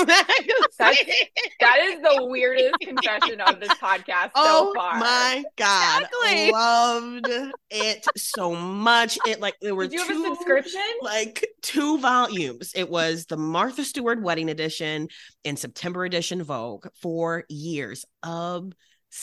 that 1.65 1.79
is 1.81 2.03
the 2.03 2.27
weirdest 2.27 2.75
confession 2.81 3.41
of 3.41 3.61
this 3.61 3.71
podcast 3.75 4.33
oh, 4.35 4.73
so 4.73 4.75
far. 4.75 4.97
Oh 4.97 5.01
my 5.01 5.45
God. 5.57 5.84
Exactly. 5.85 6.53
Loved 6.53 7.29
it 7.71 8.07
so 8.17 8.55
much. 8.55 9.19
It 9.27 9.41
like 9.41 9.55
there 9.61 9.75
were 9.75 9.89
two, 9.89 9.99
have 9.99 10.11
a 10.11 10.25
subscription? 10.37 10.81
Like 11.03 11.47
two 11.63 11.99
volumes. 11.99 12.73
It 12.75 12.89
was 12.89 13.27
the 13.27 13.37
Martha 13.37 13.85
Stewart 13.85 14.23
wedding 14.23 14.49
edition 14.49 15.09
and 15.45 15.59
September 15.59 16.05
edition 16.05 16.43
Vogue 16.43 16.87
for 17.01 17.45
years. 17.49 18.05
of 18.23 18.73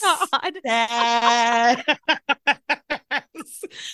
God. 0.00 0.28
I 3.12 3.22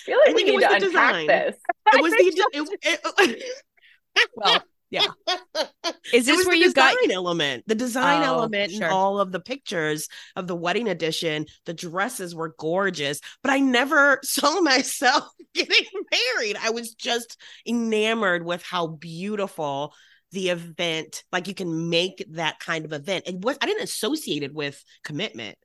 feel 0.05 0.17
like 0.25 0.29
I 0.29 0.33
we 0.33 0.43
need 0.43 0.59
to 0.59 0.65
unpack 0.65 0.79
design. 0.79 1.27
this. 1.27 1.55
It 1.93 2.01
was 2.01 2.11
the 2.17 2.45
it, 2.53 2.99
it, 3.19 3.43
well 4.35 4.63
yeah. 4.89 5.05
Is 6.13 6.25
this 6.25 6.45
where 6.45 6.55
you 6.55 6.73
got 6.73 6.93
the 6.93 7.07
design 7.07 7.11
element? 7.11 7.63
The 7.67 7.75
design 7.75 8.23
oh, 8.23 8.25
element 8.25 8.71
sure. 8.71 8.85
in 8.85 8.91
all 8.91 9.19
of 9.19 9.31
the 9.31 9.39
pictures 9.39 10.07
of 10.35 10.47
the 10.47 10.55
wedding 10.55 10.87
edition, 10.87 11.45
the 11.65 11.73
dresses 11.73 12.33
were 12.33 12.55
gorgeous, 12.57 13.19
but 13.43 13.51
I 13.51 13.59
never 13.59 14.19
saw 14.23 14.61
myself 14.61 15.29
getting 15.53 15.85
married. 16.11 16.57
I 16.61 16.71
was 16.71 16.93
just 16.93 17.39
enamored 17.67 18.45
with 18.45 18.63
how 18.63 18.87
beautiful 18.87 19.93
the 20.31 20.49
event 20.49 21.23
like 21.31 21.47
you 21.47 21.55
can 21.55 21.89
make 21.89 22.23
that 22.33 22.59
kind 22.59 22.85
of 22.85 22.93
event 22.93 23.23
and 23.25 23.43
what 23.43 23.57
i 23.61 23.65
didn't 23.65 23.81
associate 23.81 24.43
it 24.43 24.53
with 24.53 24.83
commitment 25.03 25.57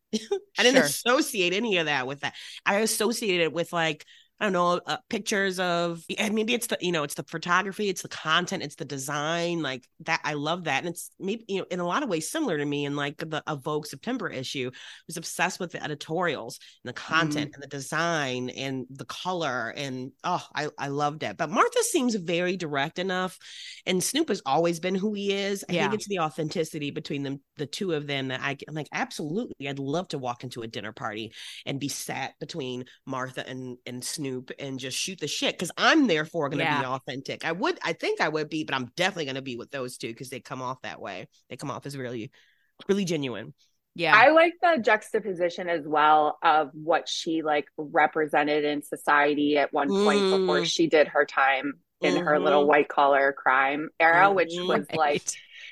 i 0.59 0.63
didn't 0.63 0.77
sure. 0.77 0.85
associate 0.85 1.53
any 1.53 1.77
of 1.77 1.85
that 1.85 2.07
with 2.07 2.21
that 2.21 2.33
i 2.65 2.77
associated 2.77 3.43
it 3.43 3.53
with 3.53 3.75
like 3.75 4.07
I 4.41 4.47
don't 4.47 4.53
know, 4.53 4.81
uh, 4.85 4.97
pictures 5.09 5.61
of, 5.61 6.03
and 6.19 6.35
maybe 6.35 6.55
it's 6.55 6.67
the, 6.67 6.77
you 6.81 6.91
know, 6.91 7.05
it's 7.05 7.15
the 7.15 7.23
photography, 7.23 7.89
it's 7.89 8.03
the 8.03 8.09
content, 8.09 8.65
it's 8.65 8.75
the 8.75 8.85
design, 8.85 9.63
like 9.63 9.87
that. 10.01 10.21
I 10.25 10.35
love 10.35 10.65
that. 10.65 10.81
And 10.81 10.89
it's 10.89 11.13
maybe, 11.21 11.45
you 11.47 11.61
know, 11.61 11.67
in 11.71 11.79
a 11.79 11.87
lot 11.87 12.03
of 12.03 12.09
ways 12.09 12.29
similar 12.29 12.59
to 12.59 12.65
me 12.65 12.85
in 12.85 12.97
like 12.97 13.19
the 13.19 13.45
a 13.47 13.55
Vogue 13.55 13.87
September 13.87 14.29
issue. 14.29 14.71
I 14.75 14.79
was 15.07 15.17
obsessed 15.17 15.61
with 15.61 15.71
the 15.71 15.83
editorials 15.83 16.59
and 16.83 16.89
the 16.89 17.01
content 17.01 17.53
mm. 17.53 17.55
and 17.55 17.63
the 17.63 17.69
design 17.69 18.51
and 18.51 18.87
the 18.91 19.05
color. 19.05 19.73
And 19.77 20.11
oh, 20.25 20.45
I, 20.53 20.69
I 20.77 20.89
loved 20.89 21.23
it. 21.23 21.37
But 21.37 21.51
Martha 21.51 21.83
seems 21.85 22.17
very 22.17 22.57
direct 22.57 22.99
enough. 22.99 23.39
And 23.87 24.03
Snoop 24.03 24.31
has 24.31 24.43
always 24.45 24.81
been 24.81 24.97
who 24.97 25.15
he 25.15 25.33
is. 25.33 25.65
I 25.69 25.75
yeah. 25.75 25.83
think 25.83 25.95
it's 25.95 26.09
the 26.09 26.19
authenticity 26.19 26.91
between 26.91 27.23
them, 27.23 27.41
the 27.57 27.67
two 27.67 27.93
of 27.93 28.09
them 28.09 28.29
that 28.29 28.41
I, 28.43 28.57
I'm 28.67 28.75
like, 28.75 28.89
absolutely. 28.93 29.69
I'd 29.69 29.79
love 29.79 30.09
to 30.09 30.19
walk 30.19 30.43
into 30.43 30.63
a 30.63 30.67
dinner 30.67 30.93
party 30.93 31.33
and 31.67 31.79
be 31.79 31.89
sat 31.89 32.33
between 32.41 32.87
Martha 33.07 33.49
and, 33.49 33.79
and 33.87 34.05
Snoop 34.05 34.24
Snoop 34.25 34.51
and 34.59 34.79
just 34.79 34.97
shoot 34.97 35.21
the 35.21 35.29
shit 35.29 35.55
because 35.55 35.71
I'm 35.77 36.07
therefore 36.07 36.49
going 36.49 36.59
to 36.59 36.65
yeah. 36.65 36.81
be 36.81 36.87
authentic. 36.87 37.45
I 37.45 37.53
would, 37.53 37.79
I 37.83 37.93
think 37.93 38.21
I 38.21 38.29
would 38.29 38.49
be, 38.49 38.65
but 38.65 38.75
I'm 38.75 38.91
definitely 38.97 39.27
going 39.27 39.35
to 39.37 39.43
be 39.43 39.57
with 39.57 39.71
those 39.71 39.99
two 39.99 40.09
because 40.09 40.31
they 40.31 40.41
come 40.41 40.63
off 40.63 40.81
that 40.83 41.01
way. 41.01 41.29
They 41.51 41.57
come 41.57 41.71
off 41.71 41.87
as 41.87 41.97
really, 41.97 42.31
really 42.89 43.05
genuine. 43.05 43.53
Yeah. 43.95 44.15
I 44.17 44.31
like 44.31 44.55
the 44.61 44.81
juxtaposition 44.83 45.69
as 45.69 45.87
well 45.87 46.39
of 46.43 46.71
what 46.73 47.09
she 47.09 47.43
like 47.43 47.67
represented 47.77 48.65
in 48.65 48.83
society 48.83 49.57
at 49.59 49.73
one 49.73 49.89
point 49.89 50.21
mm. 50.21 50.41
before 50.41 50.65
she 50.65 50.89
did 50.89 51.09
her 51.09 51.25
time 51.25 51.75
in 52.01 52.15
mm-hmm. 52.15 52.25
her 52.25 52.41
little 52.41 52.63
mm-hmm. 52.63 52.71
white 52.71 52.89
collar 52.89 53.33
crime 53.33 53.91
era, 54.01 54.27
mm-hmm. 54.27 54.37
which 54.37 54.53
was 54.57 54.87
right. 54.91 54.97
like 54.97 55.23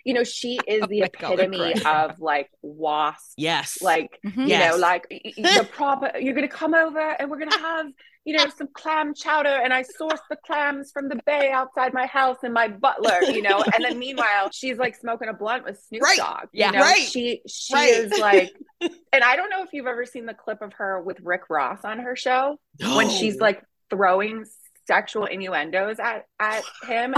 you 0.05 0.15
know, 0.15 0.25
she 0.25 0.59
is 0.67 0.87
the 0.89 1.03
epitome 1.03 1.75
of 1.85 2.21
like 2.21 2.51
wasp. 2.63 3.35
Yes. 3.37 3.79
Like, 3.83 4.19
mm-hmm. 4.25 4.43
you 4.43 4.49
yes. 4.49 4.73
know, 4.73 4.79
like 4.79 5.07
the 5.09 5.69
proper, 5.73 6.19
you're 6.19 6.35
going 6.35 6.49
to 6.49 6.55
come 6.55 6.75
over 6.75 7.01
and 7.01 7.31
we're 7.31 7.39
going 7.39 7.51
to 7.51 7.59
have, 7.59 7.87
you 8.25 8.37
know, 8.37 8.47
some 8.57 8.69
clam 8.73 9.15
chowder. 9.15 9.49
And 9.49 9.73
I 9.73 9.83
sourced 9.83 10.21
the 10.31 10.37
clams 10.47 10.93
from 10.93 11.09
the 11.09 11.21
bay 11.27 11.51
outside 11.51 11.93
my 11.93 12.07
house 12.07 12.39
and 12.43 12.55
my 12.55 12.69
butler, 12.69 13.23
you 13.23 13.43
know. 13.43 13.65
And 13.75 13.85
then 13.85 13.99
meanwhile, 13.99 14.51
she's 14.53 14.79
like 14.79 14.97
smoking 14.97 15.29
a 15.29 15.33
blunt 15.33 15.65
with 15.65 15.83
Snoop 15.89 16.03
right. 16.03 16.19
Dogg. 16.19 16.49
Yeah. 16.53 16.67
You 16.67 16.73
know? 16.73 16.81
Right. 16.81 17.03
She, 17.03 17.43
she 17.49 17.75
right. 17.75 17.91
is 17.91 18.19
like, 18.19 18.55
and 18.81 19.25
I 19.25 19.37
don't 19.37 19.51
know 19.51 19.63
if 19.63 19.71
you've 19.73 19.87
ever 19.87 20.07
seen 20.07 20.27
the 20.27 20.35
clip 20.35 20.63
of 20.63 20.75
her 20.75 21.01
with 21.01 21.19
Rick 21.21 21.43
Ross 21.51 21.85
on 21.85 21.99
her 21.99 22.15
show 22.15 22.59
no. 22.81 22.97
when 22.97 23.11
she's 23.11 23.39
like 23.39 23.63
throwing 23.91 24.45
sexual 24.87 25.27
innuendos 25.27 26.01
at 26.01 26.27
at 26.41 26.65
him 26.89 27.15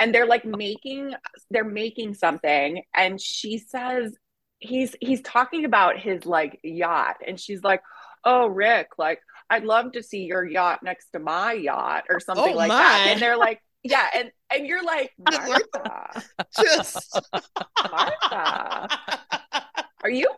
and 0.00 0.14
they're 0.14 0.26
like 0.26 0.46
making 0.46 1.12
they're 1.50 1.62
making 1.62 2.14
something 2.14 2.82
and 2.94 3.20
she 3.20 3.58
says 3.58 4.16
he's 4.58 4.94
he's 5.00 5.20
talking 5.20 5.64
about 5.64 5.98
his 5.98 6.24
like 6.24 6.58
yacht 6.62 7.16
and 7.26 7.38
she's 7.38 7.62
like 7.62 7.82
oh 8.24 8.46
rick 8.46 8.88
like 8.98 9.20
i'd 9.50 9.64
love 9.64 9.92
to 9.92 10.02
see 10.02 10.24
your 10.24 10.44
yacht 10.44 10.80
next 10.82 11.10
to 11.10 11.18
my 11.18 11.52
yacht 11.52 12.04
or 12.08 12.20
something 12.20 12.52
oh, 12.52 12.56
like 12.56 12.68
my. 12.68 12.78
that. 12.78 13.06
And 13.08 13.20
they're 13.20 13.36
like 13.36 13.60
yeah 13.82 14.08
and 14.14 14.30
and 14.54 14.66
you're 14.66 14.84
like 14.84 15.12
martha. 15.18 16.22
Just 16.60 17.20
martha. 17.90 18.88
Are 20.04 20.10
you? 20.10 20.28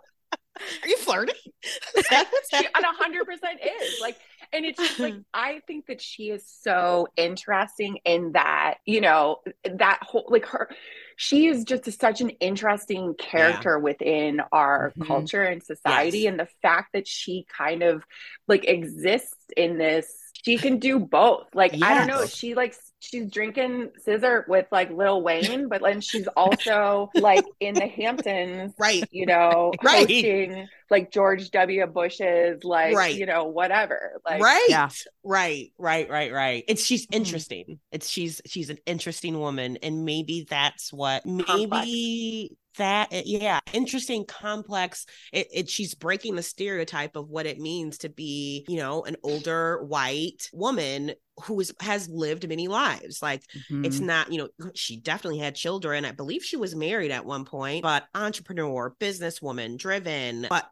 Are 0.83 0.89
you 0.89 0.97
flirting? 0.99 1.35
on 1.97 2.85
a 2.85 2.93
hundred 2.93 3.25
percent 3.25 3.61
is. 3.63 4.01
Like, 4.01 4.19
and 4.53 4.65
it's 4.65 4.79
just 4.79 4.99
like 4.99 5.15
I 5.35 5.61
think 5.67 5.87
that 5.87 6.01
she 6.01 6.31
is 6.31 6.45
so 6.47 7.09
interesting 7.17 7.99
in 8.05 8.33
that 8.33 8.77
you 8.85 9.01
know 9.01 9.39
that 9.65 10.01
whole 10.03 10.27
like 10.29 10.47
her, 10.47 10.71
she 11.17 11.47
is 11.47 11.65
just 11.65 11.89
a, 11.89 11.93
such 11.93 12.21
an 12.21 12.31
interesting 12.31 13.15
character 13.15 13.77
yeah. 13.77 13.83
within 13.83 14.41
our 14.53 14.91
mm-hmm. 14.91 15.05
culture 15.05 15.43
and 15.43 15.63
society, 15.63 16.21
yes. 16.21 16.31
and 16.31 16.41
the 16.41 16.49
fact 16.63 16.93
that 16.93 17.07
she 17.07 17.47
kind 17.57 17.83
of 17.83 18.05
like 18.49 18.65
exists 18.67 19.37
in 19.57 19.79
this 19.79 20.07
she 20.45 20.59
can 20.59 20.79
do 20.79 20.99
both. 20.99 21.47
Like 21.55 21.73
yes. 21.73 21.83
I 21.83 21.95
don't 21.95 22.07
know, 22.07 22.27
she 22.27 22.55
like 22.55 22.75
she's 23.01 23.31
drinking 23.31 23.91
sizzurp 24.07 24.47
with 24.47 24.67
like 24.71 24.91
Lil 24.91 25.23
Wayne, 25.23 25.69
but 25.69 25.83
then 25.83 26.01
she's 26.01 26.27
also 26.37 27.11
like 27.15 27.45
in 27.61 27.75
the 27.75 27.87
Hamptons, 27.97 28.75
right? 28.79 29.05
You 29.11 29.27
know, 29.27 29.73
right. 29.83 30.01
hosting 30.01 30.69
like 30.91 31.11
George 31.11 31.51
W. 31.51 31.87
Bush's, 31.87 32.65
like 32.65 32.95
right. 32.95 33.15
you 33.15 33.27
know, 33.27 33.45
whatever. 33.45 34.21
Like 34.25 34.43
right, 34.43 34.67
yeah. 34.69 34.89
right, 35.23 35.73
right, 35.79 36.09
right, 36.09 36.33
right. 36.33 36.65
It's 36.69 36.85
she's 36.85 37.07
mm-hmm. 37.07 37.17
interesting. 37.17 37.79
It's 37.93 38.09
she's 38.09 38.41
she's 38.47 38.71
an 38.71 38.79
interesting 38.87 39.39
woman, 39.39 39.79
and 39.83 40.05
maybe 40.05 40.47
that's 40.49 40.93
what 40.93 41.25
maybe 41.27 41.45
Complex 41.45 42.61
that 42.77 43.09
eh, 43.13 43.23
yeah 43.25 43.61
interesting 43.73 44.25
complex 44.25 45.07
it, 45.33 45.49
it, 45.53 45.71
she's 45.71 45.95
breaking 45.95 46.35
the 46.35 46.43
stereotype 46.43 47.17
of 47.17 47.29
what 47.29 47.47
it 47.47 47.59
means 47.59 47.99
to 47.99 48.09
be 48.09 48.65
you 48.69 48.77
know 48.77 49.03
an 49.05 49.17
older 49.23 49.83
white 49.85 50.49
woman 50.53 51.13
who 51.45 51.59
is, 51.61 51.75
has 51.81 52.09
lived 52.09 52.49
many 52.49 52.69
lives 52.69 53.21
like 53.23 53.43
mm-hmm. 53.57 53.85
it's 53.85 54.01
not 54.01 54.31
you 54.33 54.39
know 54.39 54.49
she 54.75 54.97
definitely 54.97 55.39
had 55.39 55.55
children 55.55 56.05
i 56.05 56.13
believe 56.13 56.45
she 56.45 56.57
was 56.57 56.75
married 56.75 57.11
at 57.11 57.25
one 57.25 57.45
point 57.45 57.83
but 57.83 58.05
entrepreneur 58.15 58.95
businesswoman 59.01 59.77
driven 59.77 60.47
but 60.49 60.69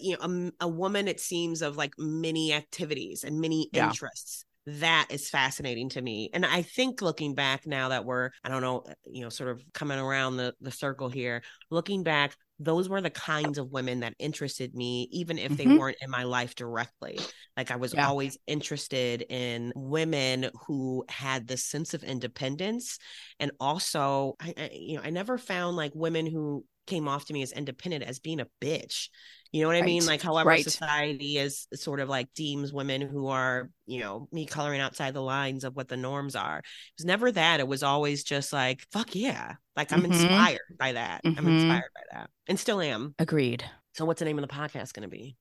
you 0.00 0.16
know 0.16 0.50
a, 0.60 0.66
a, 0.66 0.68
woman 0.68 1.08
it 1.08 1.20
seems 1.20 1.62
of 1.62 1.76
like 1.76 1.92
many 1.98 2.52
activities 2.52 3.24
and 3.24 3.40
many 3.40 3.68
yeah. 3.72 3.88
interests 3.88 4.44
that 4.66 5.06
is 5.10 5.30
fascinating 5.30 5.88
to 5.90 6.02
me. 6.02 6.28
And 6.34 6.44
I 6.44 6.62
think 6.62 7.00
looking 7.00 7.34
back 7.34 7.66
now 7.66 7.90
that 7.90 8.04
we're, 8.04 8.30
I 8.42 8.48
don't 8.48 8.62
know, 8.62 8.80
uh, 8.80 8.94
you 9.04 9.22
know, 9.22 9.28
sort 9.28 9.50
of 9.50 9.62
coming 9.72 9.98
around 9.98 10.36
the, 10.38 10.54
the 10.60 10.72
circle 10.72 11.08
here, 11.08 11.42
looking 11.70 12.02
back, 12.02 12.36
those 12.58 12.88
were 12.88 13.00
the 13.00 13.10
kinds 13.10 13.58
of 13.58 13.70
women 13.70 14.00
that 14.00 14.14
interested 14.18 14.74
me, 14.74 15.08
even 15.12 15.38
if 15.38 15.52
mm-hmm. 15.52 15.70
they 15.70 15.76
weren't 15.78 15.98
in 16.00 16.10
my 16.10 16.24
life 16.24 16.56
directly. 16.56 17.18
Like 17.56 17.70
I 17.70 17.76
was 17.76 17.94
yeah. 17.94 18.08
always 18.08 18.38
interested 18.46 19.24
in 19.28 19.72
women 19.76 20.50
who 20.66 21.04
had 21.08 21.46
this 21.46 21.64
sense 21.64 21.94
of 21.94 22.02
independence. 22.02 22.98
And 23.38 23.52
also, 23.60 24.34
I, 24.40 24.54
I 24.56 24.70
you 24.72 24.96
know, 24.96 25.02
I 25.04 25.10
never 25.10 25.38
found 25.38 25.76
like 25.76 25.92
women 25.94 26.26
who 26.26 26.64
came 26.86 27.08
off 27.08 27.26
to 27.26 27.32
me 27.32 27.42
as 27.42 27.52
independent 27.52 28.04
as 28.04 28.18
being 28.18 28.40
a 28.40 28.46
bitch. 28.60 29.08
You 29.56 29.62
know 29.62 29.68
what 29.68 29.76
right. 29.76 29.84
I 29.84 29.86
mean? 29.86 30.04
Like, 30.04 30.20
however, 30.20 30.50
right. 30.50 30.62
society 30.62 31.38
is 31.38 31.66
sort 31.72 32.00
of 32.00 32.10
like 32.10 32.28
deems 32.34 32.74
women 32.74 33.00
who 33.00 33.28
are, 33.28 33.70
you 33.86 34.00
know, 34.00 34.28
me 34.30 34.44
coloring 34.44 34.82
outside 34.82 35.14
the 35.14 35.22
lines 35.22 35.64
of 35.64 35.74
what 35.74 35.88
the 35.88 35.96
norms 35.96 36.36
are. 36.36 36.58
It 36.58 36.64
was 36.98 37.06
never 37.06 37.32
that. 37.32 37.60
It 37.60 37.66
was 37.66 37.82
always 37.82 38.22
just 38.22 38.52
like, 38.52 38.84
fuck 38.92 39.14
yeah. 39.14 39.54
Like, 39.74 39.94
I'm 39.94 40.02
mm-hmm. 40.02 40.12
inspired 40.12 40.60
by 40.78 40.92
that. 40.92 41.24
Mm-hmm. 41.24 41.38
I'm 41.38 41.48
inspired 41.48 41.90
by 41.94 42.02
that 42.18 42.28
and 42.46 42.60
still 42.60 42.82
am. 42.82 43.14
Agreed. 43.18 43.64
So, 43.94 44.04
what's 44.04 44.18
the 44.18 44.26
name 44.26 44.38
of 44.38 44.46
the 44.46 44.54
podcast 44.54 44.92
going 44.92 45.04
to 45.04 45.16
be? 45.16 45.38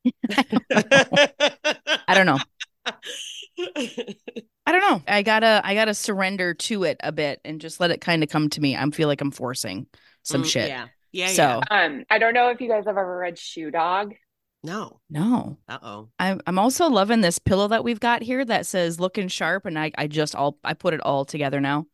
I 2.08 2.14
don't 2.14 2.26
know. 2.26 2.40
I 4.66 4.72
don't 4.72 4.80
know. 4.80 5.02
I 5.10 5.24
gotta 5.24 5.60
I 5.62 5.76
gotta 5.76 5.94
surrender 5.94 6.54
to 6.54 6.84
it 6.86 7.02
a 7.04 7.12
bit 7.12 7.42
and 7.44 7.60
just 7.60 7.82
let 7.82 7.92
it 7.92 8.00
kind 8.00 8.24
of 8.24 8.30
come 8.30 8.50
to 8.52 8.62
me. 8.62 8.78
I 8.78 8.90
feel 8.92 9.10
like 9.10 9.20
I'm 9.20 9.32
forcing 9.32 9.88
some 10.24 10.44
mm, 10.44 10.48
shit. 10.48 10.70
Yeah. 10.70 10.88
Yeah. 11.16 11.28
So 11.28 11.62
yeah. 11.72 11.86
um, 11.86 12.04
I 12.10 12.20
don't 12.20 12.34
know 12.34 12.50
if 12.50 12.60
you 12.60 12.68
guys 12.68 12.84
have 12.86 12.98
ever 12.98 13.18
read 13.18 13.38
Shoe 13.38 13.72
Dog. 13.72 14.14
No. 14.64 15.00
No. 15.10 15.58
Uh 15.70 15.78
oh. 15.82 16.10
I'm 16.20 16.42
I'm 16.46 16.60
also 16.60 16.90
loving 16.90 17.22
this 17.22 17.40
pillow 17.40 17.70
that 17.70 17.86
we've 17.86 18.02
got 18.02 18.22
here 18.22 18.44
that 18.44 18.66
says 18.66 19.00
looking 19.00 19.30
sharp, 19.30 19.66
and 19.66 19.80
I 19.80 19.92
I 19.98 20.08
just 20.08 20.36
all 20.36 20.58
I 20.64 20.74
put 20.74 20.94
it 20.94 21.00
all 21.00 21.24
together 21.24 21.62
now. 21.62 21.86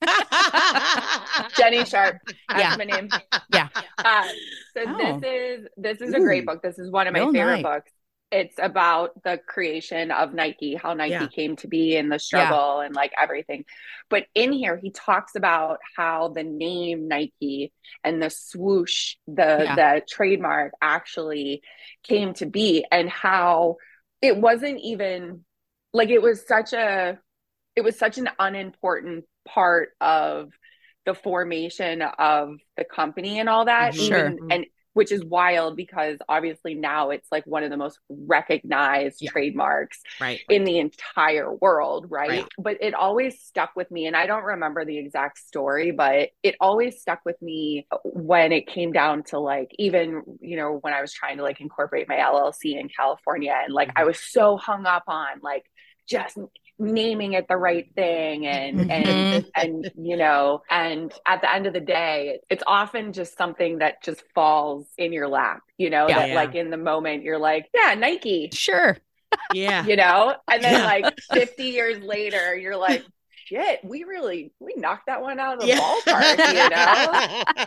Jenny 1.58 1.84
Sharp. 1.84 2.16
That's 2.48 2.58
yeah. 2.58 2.76
my 2.78 2.84
name. 2.84 3.10
Yeah. 3.52 3.68
Uh, 3.98 4.28
so 4.74 4.84
oh. 4.86 5.20
this 5.20 5.30
is 5.30 5.68
this 5.76 6.00
is 6.00 6.14
a 6.14 6.20
great 6.20 6.46
book. 6.46 6.62
This 6.62 6.78
is 6.78 6.90
one 6.90 7.06
of 7.06 7.12
my 7.12 7.18
Real 7.18 7.32
favorite 7.32 7.52
nice. 7.56 7.62
books 7.62 7.92
it's 8.30 8.56
about 8.58 9.22
the 9.24 9.40
creation 9.44 10.10
of 10.10 10.32
Nike, 10.32 10.76
how 10.76 10.94
Nike 10.94 11.12
yeah. 11.12 11.26
came 11.26 11.56
to 11.56 11.68
be 11.68 11.96
and 11.96 12.12
the 12.12 12.18
struggle 12.18 12.78
yeah. 12.78 12.86
and 12.86 12.94
like 12.94 13.12
everything. 13.20 13.64
But 14.08 14.26
in 14.34 14.52
here, 14.52 14.76
he 14.76 14.90
talks 14.90 15.34
about 15.34 15.78
how 15.96 16.28
the 16.28 16.44
name 16.44 17.08
Nike 17.08 17.72
and 18.04 18.22
the 18.22 18.30
swoosh, 18.30 19.16
the 19.26 19.64
yeah. 19.64 19.74
the 19.74 20.02
trademark 20.08 20.72
actually 20.80 21.62
came 22.04 22.34
to 22.34 22.46
be 22.46 22.84
and 22.90 23.10
how 23.10 23.76
it 24.22 24.36
wasn't 24.36 24.80
even 24.80 25.44
like 25.92 26.10
it 26.10 26.22
was 26.22 26.46
such 26.46 26.72
a 26.72 27.18
it 27.74 27.82
was 27.82 27.98
such 27.98 28.18
an 28.18 28.28
unimportant 28.38 29.24
part 29.46 29.90
of 30.00 30.50
the 31.06 31.14
formation 31.14 32.02
of 32.02 32.56
the 32.76 32.84
company 32.84 33.40
and 33.40 33.48
all 33.48 33.64
that. 33.64 33.94
Mm-hmm. 33.94 34.06
Sure. 34.06 34.30
Even, 34.30 34.52
and 34.52 34.66
which 34.92 35.12
is 35.12 35.24
wild 35.24 35.76
because 35.76 36.18
obviously 36.28 36.74
now 36.74 37.10
it's 37.10 37.30
like 37.30 37.46
one 37.46 37.62
of 37.62 37.70
the 37.70 37.76
most 37.76 37.98
recognized 38.08 39.18
yeah. 39.20 39.30
trademarks 39.30 40.00
right. 40.20 40.40
in 40.48 40.64
the 40.64 40.78
entire 40.78 41.54
world, 41.54 42.06
right? 42.08 42.30
right? 42.30 42.48
But 42.58 42.78
it 42.80 42.94
always 42.94 43.40
stuck 43.40 43.70
with 43.76 43.90
me. 43.90 44.06
And 44.06 44.16
I 44.16 44.26
don't 44.26 44.44
remember 44.44 44.84
the 44.84 44.98
exact 44.98 45.38
story, 45.38 45.92
but 45.92 46.30
it 46.42 46.56
always 46.60 47.00
stuck 47.00 47.20
with 47.24 47.40
me 47.40 47.86
when 48.04 48.52
it 48.52 48.66
came 48.66 48.92
down 48.92 49.22
to 49.24 49.38
like, 49.38 49.70
even, 49.78 50.22
you 50.40 50.56
know, 50.56 50.78
when 50.80 50.92
I 50.92 51.00
was 51.00 51.12
trying 51.12 51.36
to 51.36 51.42
like 51.42 51.60
incorporate 51.60 52.08
my 52.08 52.16
LLC 52.16 52.78
in 52.78 52.88
California. 52.88 53.54
And 53.64 53.72
like, 53.72 53.88
mm-hmm. 53.88 53.98
I 53.98 54.04
was 54.04 54.18
so 54.18 54.56
hung 54.56 54.86
up 54.86 55.04
on 55.06 55.40
like, 55.42 55.64
just 56.08 56.36
naming 56.80 57.34
it 57.34 57.46
the 57.46 57.56
right 57.56 57.94
thing 57.94 58.46
and 58.46 58.80
mm-hmm. 58.80 58.90
and 58.90 59.50
and 59.54 59.90
you 59.96 60.16
know 60.16 60.62
and 60.70 61.12
at 61.26 61.40
the 61.42 61.54
end 61.54 61.66
of 61.66 61.72
the 61.72 61.80
day 61.80 62.40
it's 62.48 62.64
often 62.66 63.12
just 63.12 63.36
something 63.36 63.78
that 63.78 64.02
just 64.02 64.22
falls 64.34 64.86
in 64.96 65.12
your 65.12 65.28
lap 65.28 65.60
you 65.76 65.90
know 65.90 66.08
yeah, 66.08 66.20
that 66.20 66.28
yeah. 66.30 66.34
like 66.34 66.54
in 66.54 66.70
the 66.70 66.76
moment 66.76 67.22
you're 67.22 67.38
like 67.38 67.68
yeah 67.74 67.94
nike 67.94 68.50
sure 68.52 68.96
Yeah. 69.54 69.84
You 69.84 69.96
know? 69.96 70.34
And 70.50 70.62
then 70.62 70.80
yeah. 70.80 70.84
like 70.84 71.18
50 71.32 71.64
years 71.64 72.02
later, 72.02 72.56
you're 72.56 72.76
like, 72.76 73.04
shit, 73.46 73.80
we 73.84 74.04
really 74.04 74.52
we 74.60 74.74
knocked 74.76 75.06
that 75.06 75.22
one 75.22 75.40
out 75.40 75.54
of 75.54 75.60
the 75.60 75.68
yeah. 75.68 75.78
ballpark, 75.78 76.38
you 76.52 76.68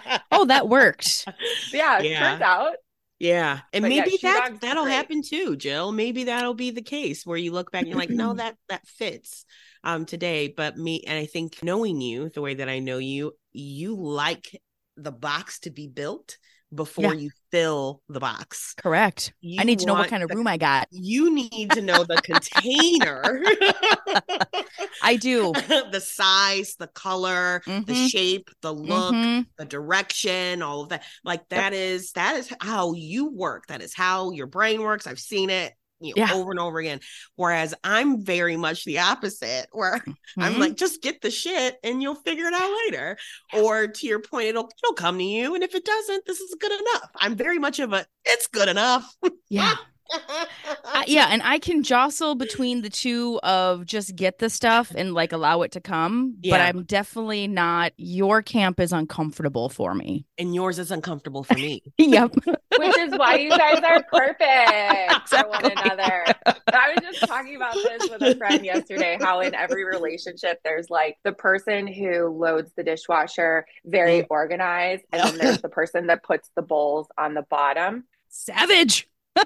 know? 0.10 0.18
oh, 0.32 0.46
that 0.46 0.68
worked. 0.68 1.26
Yeah, 1.72 2.02
yeah. 2.02 2.20
turns 2.20 2.42
out. 2.42 2.76
Yeah. 3.24 3.62
And 3.72 3.84
but 3.84 3.88
maybe 3.88 4.18
yeah, 4.22 4.34
that 4.34 4.60
that'll 4.60 4.84
great. 4.84 4.96
happen 4.96 5.22
too, 5.22 5.56
Jill. 5.56 5.94
Maybe 5.94 6.26
that'll 6.26 6.56
be 6.56 6.72
the 6.72 6.82
case 6.82 7.26
where 7.26 7.38
you 7.38 7.54
look 7.54 7.72
back 7.72 7.84
and 7.84 7.90
you're 7.90 7.98
like, 7.98 8.10
no, 8.10 8.34
that 8.34 8.58
that 8.68 8.86
fits 8.86 9.46
um 9.82 10.06
today. 10.06 10.50
But 10.50 10.78
me 10.78 11.06
and 11.08 11.18
I 11.18 11.26
think 11.26 11.64
knowing 11.64 12.02
you 12.02 12.28
the 12.28 12.42
way 12.42 12.56
that 12.56 12.68
I 12.68 12.80
know 12.80 12.98
you, 12.98 13.32
you 13.54 13.96
like 13.96 14.62
the 14.98 15.14
box 15.14 15.60
to 15.60 15.70
be 15.70 15.88
built 15.88 16.38
before 16.74 17.14
yeah. 17.14 17.22
you 17.22 17.30
fill 17.52 18.02
the 18.10 18.20
box. 18.20 18.74
Correct. 18.76 19.34
You 19.42 19.62
I 19.62 19.64
need 19.64 19.80
to 19.80 19.86
know 19.86 19.94
what 19.94 20.10
kind 20.10 20.24
of 20.24 20.32
room 20.32 20.48
I 20.48 20.58
got. 20.58 20.88
You 20.92 21.34
need 21.34 21.72
to 21.72 21.82
know 21.82 22.04
the 22.04 22.16
container. 22.18 23.42
I 25.04 25.16
do. 25.16 25.54
the 25.92 26.02
size, 26.02 26.76
the 26.80 26.88
color, 26.88 27.62
mm-hmm. 27.66 27.84
the 27.84 28.08
shape, 28.08 28.50
the 28.62 28.74
look, 28.74 29.14
mm-hmm. 29.14 29.42
the 29.58 29.66
direction, 29.66 30.62
all 30.62 30.82
of 30.82 30.90
that. 30.90 31.04
Like 31.24 31.48
that 31.50 31.74
yep. 31.74 31.82
is 31.82 32.12
that 32.14 32.38
is 32.38 32.52
how 32.60 32.94
you 32.94 33.32
work. 33.32 33.68
That 33.68 33.82
is 33.82 33.94
how 33.94 34.32
your 34.32 34.48
brain 34.48 34.82
works. 34.82 35.08
I've 35.08 35.20
seen 35.20 35.50
it 35.50 35.74
you 36.04 36.14
know, 36.16 36.26
yeah. 36.26 36.34
over 36.34 36.52
and 36.52 36.60
over 36.60 36.80
again. 36.80 37.00
Whereas 37.36 37.74
I'm 37.84 38.24
very 38.24 38.58
much 38.58 38.86
the 38.86 39.00
opposite, 39.00 39.68
where 39.72 39.98
mm-hmm. 40.00 40.42
I'm 40.42 40.60
like, 40.60 40.76
just 40.76 41.02
get 41.02 41.22
the 41.22 41.32
shit 41.32 41.78
and 41.84 42.02
you'll 42.02 42.16
figure 42.16 42.46
it 42.46 42.54
out 42.54 42.78
later. 42.86 43.18
Or 43.54 43.88
to 43.88 44.08
your 44.08 44.20
point, 44.20 44.48
it'll 44.48 44.70
it'll 44.84 44.96
come 44.96 45.18
to 45.18 45.24
you. 45.24 45.56
And 45.56 45.64
if 45.64 45.76
it 45.76 45.86
doesn't, 45.86 46.26
this 46.26 46.40
is 46.40 46.56
good 46.60 46.72
enough. 46.72 47.10
I'm 47.18 47.36
very 47.36 47.60
much 47.60 47.80
of 47.80 47.94
a 47.94 48.06
it's 48.26 48.48
good 48.48 48.70
enough. 48.70 49.10
Yeah. 49.50 49.76
Uh, 50.12 51.04
yeah, 51.08 51.28
and 51.30 51.42
I 51.44 51.60
can 51.60 51.84
jostle 51.84 52.36
between 52.36 52.82
the 52.82 52.90
two 52.90 53.40
of 53.44 53.86
just 53.86 54.16
get 54.16 54.40
the 54.40 54.50
stuff 54.50 54.92
and 54.96 55.14
like 55.14 55.32
allow 55.32 55.62
it 55.62 55.72
to 55.74 55.82
come, 55.82 56.36
yeah. 56.42 56.54
but 56.54 56.62
I'm 56.62 56.84
definitely 56.84 57.48
not. 57.48 57.94
Your 57.98 58.42
camp 58.42 58.80
is 58.80 58.92
uncomfortable 58.92 59.70
for 59.70 59.94
me, 59.94 60.26
and 60.38 60.54
yours 60.54 60.80
is 60.80 60.92
uncomfortable 60.92 61.44
for 61.44 61.56
me. 61.56 61.82
yep, 61.98 62.34
which 62.78 62.98
is 62.98 63.18
why 63.18 63.36
you 63.36 63.50
guys 63.50 63.80
are 63.80 64.04
perfect 64.04 65.24
exactly. 65.24 65.70
for 65.70 65.76
one 65.76 65.86
another. 65.86 66.26
I 66.46 66.94
was 66.94 67.14
just 67.14 67.28
talking 67.28 67.56
about 67.56 67.76
this 67.76 68.10
with 68.10 68.22
a 68.22 68.36
friend 68.36 68.66
yesterday. 68.66 69.18
How 69.20 69.42
in 69.42 69.56
every 69.56 69.86
relationship, 69.86 70.60
there's 70.64 70.90
like 70.90 71.18
the 71.24 71.34
person 71.34 71.88
who 71.88 72.28
loads 72.28 72.72
the 72.76 72.84
dishwasher, 72.84 73.66
very 73.86 74.22
mm. 74.22 74.28
organized, 74.30 75.04
and 75.12 75.24
then 75.24 75.38
there's 75.38 75.62
the 75.62 75.70
person 75.70 76.08
that 76.08 76.24
puts 76.24 76.50
the 76.56 76.62
bowls 76.62 77.08
on 77.18 77.34
the 77.34 77.44
bottom. 77.50 78.06
Savage. 78.30 79.08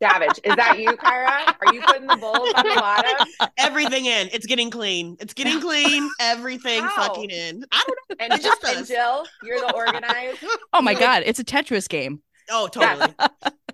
Savage. 0.00 0.40
Is 0.44 0.54
that 0.54 0.78
you, 0.78 0.90
Kyra? 0.90 1.54
Are 1.60 1.74
you 1.74 1.80
putting 1.82 2.06
the 2.06 2.16
bowls 2.16 2.52
on 2.54 2.64
the 2.64 2.74
bottom? 2.80 3.50
Everything 3.56 4.06
in. 4.06 4.28
It's 4.32 4.46
getting 4.46 4.70
clean. 4.70 5.16
It's 5.18 5.34
getting 5.34 5.60
clean. 5.60 6.08
Everything 6.20 6.82
How? 6.82 7.08
fucking 7.08 7.30
in. 7.30 7.64
I 7.72 7.84
don't 7.86 8.20
know. 8.20 8.26
And, 8.34 8.42
just 8.42 8.64
and 8.64 8.86
Jill, 8.86 9.26
you're 9.42 9.60
the 9.60 9.74
organized. 9.74 10.38
Oh 10.72 10.82
my 10.82 10.94
god, 10.94 11.22
it's 11.26 11.40
a 11.40 11.44
Tetris 11.44 11.88
game. 11.88 12.22
Oh, 12.50 12.68
totally. 12.68 13.12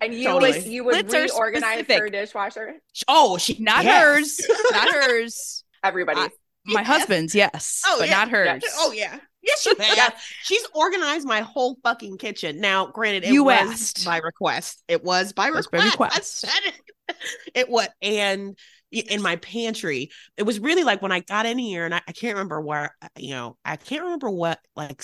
And 0.01 0.13
you 0.13 0.25
totally. 0.25 0.51
would 0.53 0.65
you 0.65 0.83
would 0.83 1.09
Splits 1.09 1.33
reorganize 1.33 1.85
her 1.87 2.09
dishwasher? 2.09 2.75
Oh, 3.07 3.37
she 3.37 3.57
not 3.59 3.83
yes. 3.83 4.01
hers. 4.01 4.57
Not 4.71 4.93
hers. 4.93 5.63
Everybody. 5.83 6.21
Uh, 6.21 6.29
my 6.65 6.81
yes. 6.81 6.87
husband's, 6.87 7.35
yes. 7.35 7.83
Oh, 7.85 7.97
but 7.99 8.09
yeah. 8.09 8.15
not 8.15 8.29
hers. 8.29 8.63
Yeah. 8.63 8.69
Oh 8.77 8.91
yeah. 8.91 9.19
Yes, 9.45 9.61
she 9.61 9.73
has. 9.77 10.13
She's 10.43 10.65
organized 10.73 11.27
my 11.27 11.41
whole 11.41 11.77
fucking 11.83 12.17
kitchen. 12.17 12.59
Now, 12.59 12.87
granted, 12.87 13.23
it 13.23 13.33
you 13.33 13.43
was 13.43 13.71
asked. 13.71 14.05
by 14.05 14.17
request. 14.17 14.83
It 14.87 15.03
was 15.03 15.33
by 15.33 15.47
request. 15.47 15.71
By 15.71 15.85
request. 15.85 16.45
It. 16.65 17.15
it 17.53 17.69
was, 17.69 17.87
and 18.01 18.57
in 18.91 19.21
my 19.21 19.35
pantry, 19.37 20.09
it 20.37 20.43
was 20.43 20.59
really 20.59 20.83
like 20.83 21.01
when 21.01 21.11
I 21.11 21.19
got 21.19 21.45
in 21.45 21.57
here, 21.57 21.85
and 21.85 21.93
I, 21.93 22.01
I 22.07 22.11
can't 22.11 22.35
remember 22.35 22.61
where, 22.61 22.95
uh, 23.01 23.07
you 23.17 23.31
know, 23.31 23.57
I 23.63 23.75
can't 23.75 24.03
remember 24.03 24.29
what 24.29 24.59
like 24.75 25.03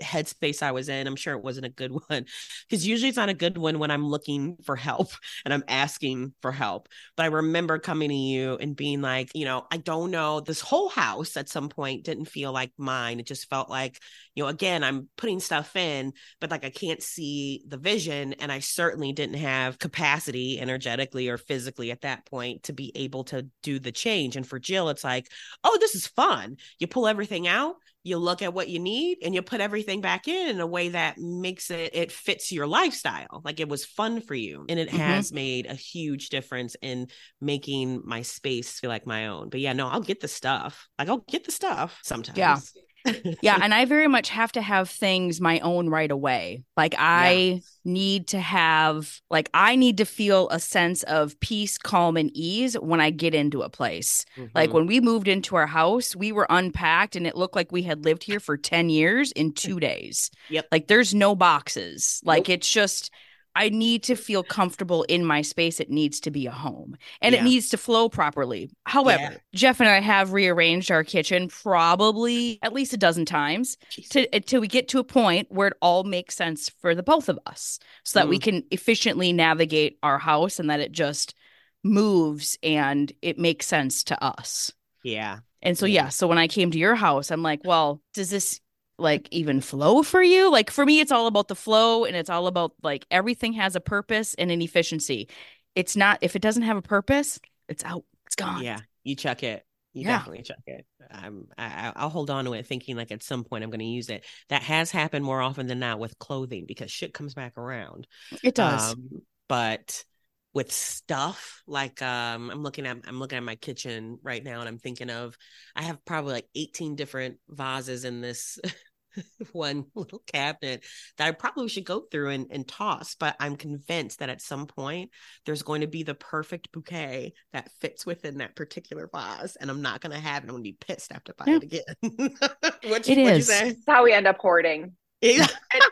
headspace 0.00 0.62
I 0.62 0.72
was 0.72 0.88
in. 0.88 1.06
I'm 1.06 1.16
sure 1.16 1.34
it 1.34 1.44
wasn't 1.44 1.66
a 1.66 1.70
good 1.70 1.92
one 2.08 2.26
because 2.68 2.86
usually 2.86 3.08
it's 3.08 3.16
not 3.16 3.28
a 3.28 3.34
good 3.34 3.58
one 3.58 3.78
when 3.78 3.90
I'm 3.90 4.06
looking 4.06 4.56
for 4.64 4.76
help 4.76 5.10
and 5.44 5.52
I'm 5.52 5.64
asking 5.68 6.34
for 6.42 6.52
help. 6.52 6.88
But 7.16 7.24
I 7.24 7.26
remember 7.26 7.78
coming 7.78 8.10
to 8.10 8.14
you 8.14 8.56
and 8.60 8.76
being 8.76 9.00
like, 9.00 9.30
you 9.34 9.44
know, 9.44 9.66
I 9.70 9.78
don't 9.78 10.10
know. 10.10 10.40
This 10.40 10.60
whole 10.60 10.88
house 10.88 11.36
at 11.36 11.48
some 11.48 11.68
point 11.68 12.04
didn't 12.04 12.26
feel 12.26 12.52
like 12.52 12.72
mine. 12.78 13.20
It 13.20 13.26
just 13.26 13.48
felt 13.48 13.70
like, 13.70 13.98
you 14.34 14.42
know, 14.42 14.48
again, 14.48 14.84
I'm 14.84 15.08
putting 15.16 15.40
stuff 15.40 15.76
in, 15.76 16.12
but 16.40 16.50
like 16.50 16.64
I 16.64 16.70
can't 16.70 17.02
see 17.02 17.62
the 17.66 17.76
vision. 17.76 18.34
And 18.34 18.50
I 18.50 18.60
certainly 18.60 19.12
didn't 19.12 19.36
have 19.36 19.78
capacity 19.78 20.60
energetically 20.60 21.28
or 21.28 21.38
physically 21.38 21.90
at 21.90 22.02
that 22.02 22.26
point 22.26 22.64
to 22.64 22.72
be 22.72 22.92
able 22.94 23.24
to 23.24 23.46
do 23.62 23.78
the 23.78 23.92
change. 23.92 24.36
And 24.36 24.46
for 24.46 24.58
Jill, 24.58 24.88
it's 24.88 25.04
like, 25.04 25.28
oh, 25.64 25.76
this 25.80 25.94
is 25.94 26.06
fun. 26.06 26.56
You 26.78 26.86
pull 26.86 27.06
everything 27.06 27.46
out 27.46 27.76
you 28.02 28.16
look 28.16 28.42
at 28.42 28.54
what 28.54 28.68
you 28.68 28.78
need 28.78 29.18
and 29.22 29.34
you 29.34 29.42
put 29.42 29.60
everything 29.60 30.00
back 30.00 30.26
in 30.26 30.48
in 30.48 30.60
a 30.60 30.66
way 30.66 30.88
that 30.90 31.18
makes 31.18 31.70
it 31.70 31.94
it 31.94 32.10
fits 32.10 32.50
your 32.50 32.66
lifestyle 32.66 33.42
like 33.44 33.60
it 33.60 33.68
was 33.68 33.84
fun 33.84 34.20
for 34.20 34.34
you 34.34 34.64
and 34.68 34.78
it 34.78 34.88
mm-hmm. 34.88 34.96
has 34.96 35.32
made 35.32 35.66
a 35.66 35.74
huge 35.74 36.30
difference 36.30 36.76
in 36.82 37.06
making 37.40 38.02
my 38.04 38.22
space 38.22 38.80
feel 38.80 38.90
like 38.90 39.06
my 39.06 39.26
own 39.26 39.48
but 39.48 39.60
yeah 39.60 39.72
no 39.72 39.88
i'll 39.88 40.00
get 40.00 40.20
the 40.20 40.28
stuff 40.28 40.88
like 40.98 41.08
i'll 41.08 41.24
get 41.28 41.44
the 41.44 41.52
stuff 41.52 41.98
sometimes 42.02 42.38
yeah 42.38 42.58
yeah 43.42 43.58
and 43.62 43.72
i 43.74 43.84
very 43.84 44.08
much 44.08 44.28
have 44.28 44.52
to 44.52 44.62
have 44.62 44.88
things 44.88 45.40
my 45.40 45.58
own 45.60 45.88
right 45.88 46.10
away 46.10 46.62
like 46.76 46.94
i 46.98 47.32
yeah. 47.32 47.58
need 47.84 48.26
to 48.26 48.38
have 48.38 49.20
like 49.30 49.48
i 49.54 49.76
need 49.76 49.98
to 49.98 50.04
feel 50.04 50.48
a 50.50 50.60
sense 50.60 51.02
of 51.04 51.38
peace 51.40 51.78
calm 51.78 52.16
and 52.16 52.30
ease 52.34 52.74
when 52.74 53.00
i 53.00 53.10
get 53.10 53.34
into 53.34 53.62
a 53.62 53.68
place 53.68 54.24
mm-hmm. 54.36 54.48
like 54.54 54.72
when 54.72 54.86
we 54.86 55.00
moved 55.00 55.28
into 55.28 55.56
our 55.56 55.66
house 55.66 56.14
we 56.14 56.32
were 56.32 56.46
unpacked 56.50 57.16
and 57.16 57.26
it 57.26 57.36
looked 57.36 57.56
like 57.56 57.72
we 57.72 57.82
had 57.82 58.04
lived 58.04 58.22
here 58.22 58.40
for 58.40 58.56
10 58.56 58.90
years 58.90 59.32
in 59.32 59.52
two 59.52 59.80
days 59.80 60.30
yep 60.48 60.66
like 60.70 60.86
there's 60.86 61.14
no 61.14 61.34
boxes 61.34 62.20
like 62.24 62.48
nope. 62.48 62.56
it's 62.56 62.70
just 62.70 63.10
I 63.54 63.68
need 63.68 64.04
to 64.04 64.14
feel 64.14 64.42
comfortable 64.42 65.02
in 65.04 65.24
my 65.24 65.42
space. 65.42 65.80
It 65.80 65.90
needs 65.90 66.20
to 66.20 66.30
be 66.30 66.46
a 66.46 66.50
home 66.50 66.96
and 67.20 67.34
yeah. 67.34 67.40
it 67.40 67.44
needs 67.44 67.68
to 67.70 67.78
flow 67.78 68.08
properly. 68.08 68.70
However, 68.86 69.22
yeah. 69.22 69.36
Jeff 69.54 69.80
and 69.80 69.88
I 69.88 70.00
have 70.00 70.32
rearranged 70.32 70.90
our 70.90 71.04
kitchen 71.04 71.48
probably 71.48 72.58
at 72.62 72.72
least 72.72 72.92
a 72.92 72.96
dozen 72.96 73.24
times 73.24 73.76
to, 74.10 74.28
until 74.34 74.60
we 74.60 74.68
get 74.68 74.88
to 74.88 74.98
a 74.98 75.04
point 75.04 75.50
where 75.50 75.68
it 75.68 75.76
all 75.82 76.04
makes 76.04 76.36
sense 76.36 76.68
for 76.68 76.94
the 76.94 77.02
both 77.02 77.28
of 77.28 77.38
us 77.46 77.78
so 78.04 78.20
that 78.20 78.26
mm. 78.26 78.30
we 78.30 78.38
can 78.38 78.64
efficiently 78.70 79.32
navigate 79.32 79.98
our 80.02 80.18
house 80.18 80.58
and 80.58 80.70
that 80.70 80.80
it 80.80 80.92
just 80.92 81.34
moves 81.82 82.58
and 82.62 83.12
it 83.22 83.38
makes 83.38 83.66
sense 83.66 84.04
to 84.04 84.24
us. 84.24 84.72
Yeah. 85.02 85.38
And 85.62 85.76
so, 85.76 85.86
yeah. 85.86 86.04
yeah. 86.04 86.08
So 86.10 86.26
when 86.26 86.38
I 86.38 86.46
came 86.46 86.70
to 86.70 86.78
your 86.78 86.94
house, 86.94 87.30
I'm 87.30 87.42
like, 87.42 87.60
well, 87.64 88.00
does 88.14 88.30
this 88.30 88.60
like 89.00 89.28
even 89.30 89.60
flow 89.60 90.02
for 90.02 90.22
you? 90.22 90.50
Like 90.50 90.70
for 90.70 90.84
me 90.84 91.00
it's 91.00 91.12
all 91.12 91.26
about 91.26 91.48
the 91.48 91.56
flow 91.56 92.04
and 92.04 92.14
it's 92.16 92.30
all 92.30 92.46
about 92.46 92.72
like 92.82 93.06
everything 93.10 93.54
has 93.54 93.76
a 93.76 93.80
purpose 93.80 94.34
and 94.34 94.50
an 94.50 94.62
efficiency. 94.62 95.28
It's 95.74 95.96
not 95.96 96.18
if 96.20 96.36
it 96.36 96.42
doesn't 96.42 96.62
have 96.62 96.76
a 96.76 96.82
purpose 96.82 97.38
it's 97.68 97.84
out. 97.84 98.04
It's 98.26 98.36
gone. 98.36 98.62
Yeah 98.62 98.80
you 99.04 99.16
check 99.16 99.42
it. 99.42 99.64
You 99.92 100.04
yeah. 100.04 100.18
definitely 100.18 100.42
check 100.42 100.58
it. 100.66 100.86
I'm 101.10 101.48
I, 101.58 101.92
i'll 101.96 102.10
hold 102.10 102.30
on 102.30 102.44
to 102.44 102.52
it 102.52 102.66
thinking 102.66 102.96
like 102.96 103.10
at 103.10 103.24
some 103.24 103.42
point 103.42 103.64
i'm 103.64 103.70
going 103.70 103.80
to 103.80 103.84
use 103.86 104.08
it. 104.08 104.24
That 104.48 104.62
has 104.62 104.90
happened 104.90 105.24
more 105.24 105.40
often 105.40 105.66
than 105.66 105.80
not 105.80 105.98
with 105.98 106.18
clothing 106.18 106.64
because 106.66 106.90
shit 106.90 107.12
comes 107.12 107.34
back 107.34 107.58
around. 107.58 108.06
It 108.42 108.54
does. 108.54 108.92
Um, 108.92 109.22
but 109.48 110.04
with 110.52 110.72
stuff 110.72 111.62
like 111.68 112.02
um 112.02 112.50
i'm 112.50 112.64
looking 112.64 112.84
at 112.84 112.96
i'm 113.06 113.20
looking 113.20 113.36
at 113.36 113.44
my 113.44 113.54
kitchen 113.54 114.18
right 114.24 114.42
now 114.42 114.58
and 114.58 114.68
i'm 114.68 114.78
thinking 114.78 115.08
of 115.08 115.38
i 115.76 115.82
have 115.82 116.04
probably 116.04 116.32
like 116.32 116.48
18 116.56 116.96
different 116.96 117.36
vases 117.48 118.04
in 118.04 118.20
this 118.20 118.58
one 119.52 119.86
little 119.94 120.22
cabinet 120.26 120.84
that 121.18 121.28
I 121.28 121.32
probably 121.32 121.68
should 121.68 121.84
go 121.84 122.04
through 122.10 122.30
and, 122.30 122.46
and 122.50 122.66
toss. 122.66 123.14
But 123.14 123.36
I'm 123.40 123.56
convinced 123.56 124.20
that 124.20 124.30
at 124.30 124.42
some 124.42 124.66
point 124.66 125.10
there's 125.46 125.62
going 125.62 125.82
to 125.82 125.86
be 125.86 126.02
the 126.02 126.14
perfect 126.14 126.72
bouquet 126.72 127.32
that 127.52 127.70
fits 127.80 128.06
within 128.06 128.38
that 128.38 128.56
particular 128.56 129.08
vase. 129.12 129.56
And 129.56 129.70
I'm 129.70 129.82
not 129.82 130.00
going 130.00 130.12
to 130.12 130.20
have 130.20 130.44
it. 130.44 130.46
I'm 130.46 130.52
going 130.52 130.64
to 130.64 130.70
be 130.70 130.76
pissed 130.78 131.12
after 131.12 131.34
buy 131.34 131.44
yeah. 131.46 131.56
it 131.56 131.62
again. 131.62 132.36
what, 132.90 133.08
it 133.08 133.18
is. 133.18 133.48
That's 133.48 133.78
how 133.86 134.04
we 134.04 134.12
end 134.12 134.26
up 134.26 134.38
hoarding. 134.38 134.92
Yeah. 135.22 135.46
and, 135.74 135.82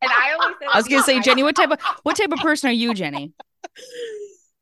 and 0.00 0.10
I 0.12 0.32
always 0.34 0.56
I 0.72 0.78
was 0.78 0.86
gonna 0.86 1.02
say, 1.02 1.20
Jenny, 1.20 1.42
what 1.42 1.56
type 1.56 1.72
of 1.72 1.80
what 2.04 2.16
type 2.16 2.30
of 2.30 2.38
person 2.38 2.70
are 2.70 2.72
you, 2.72 2.94
Jenny? 2.94 3.32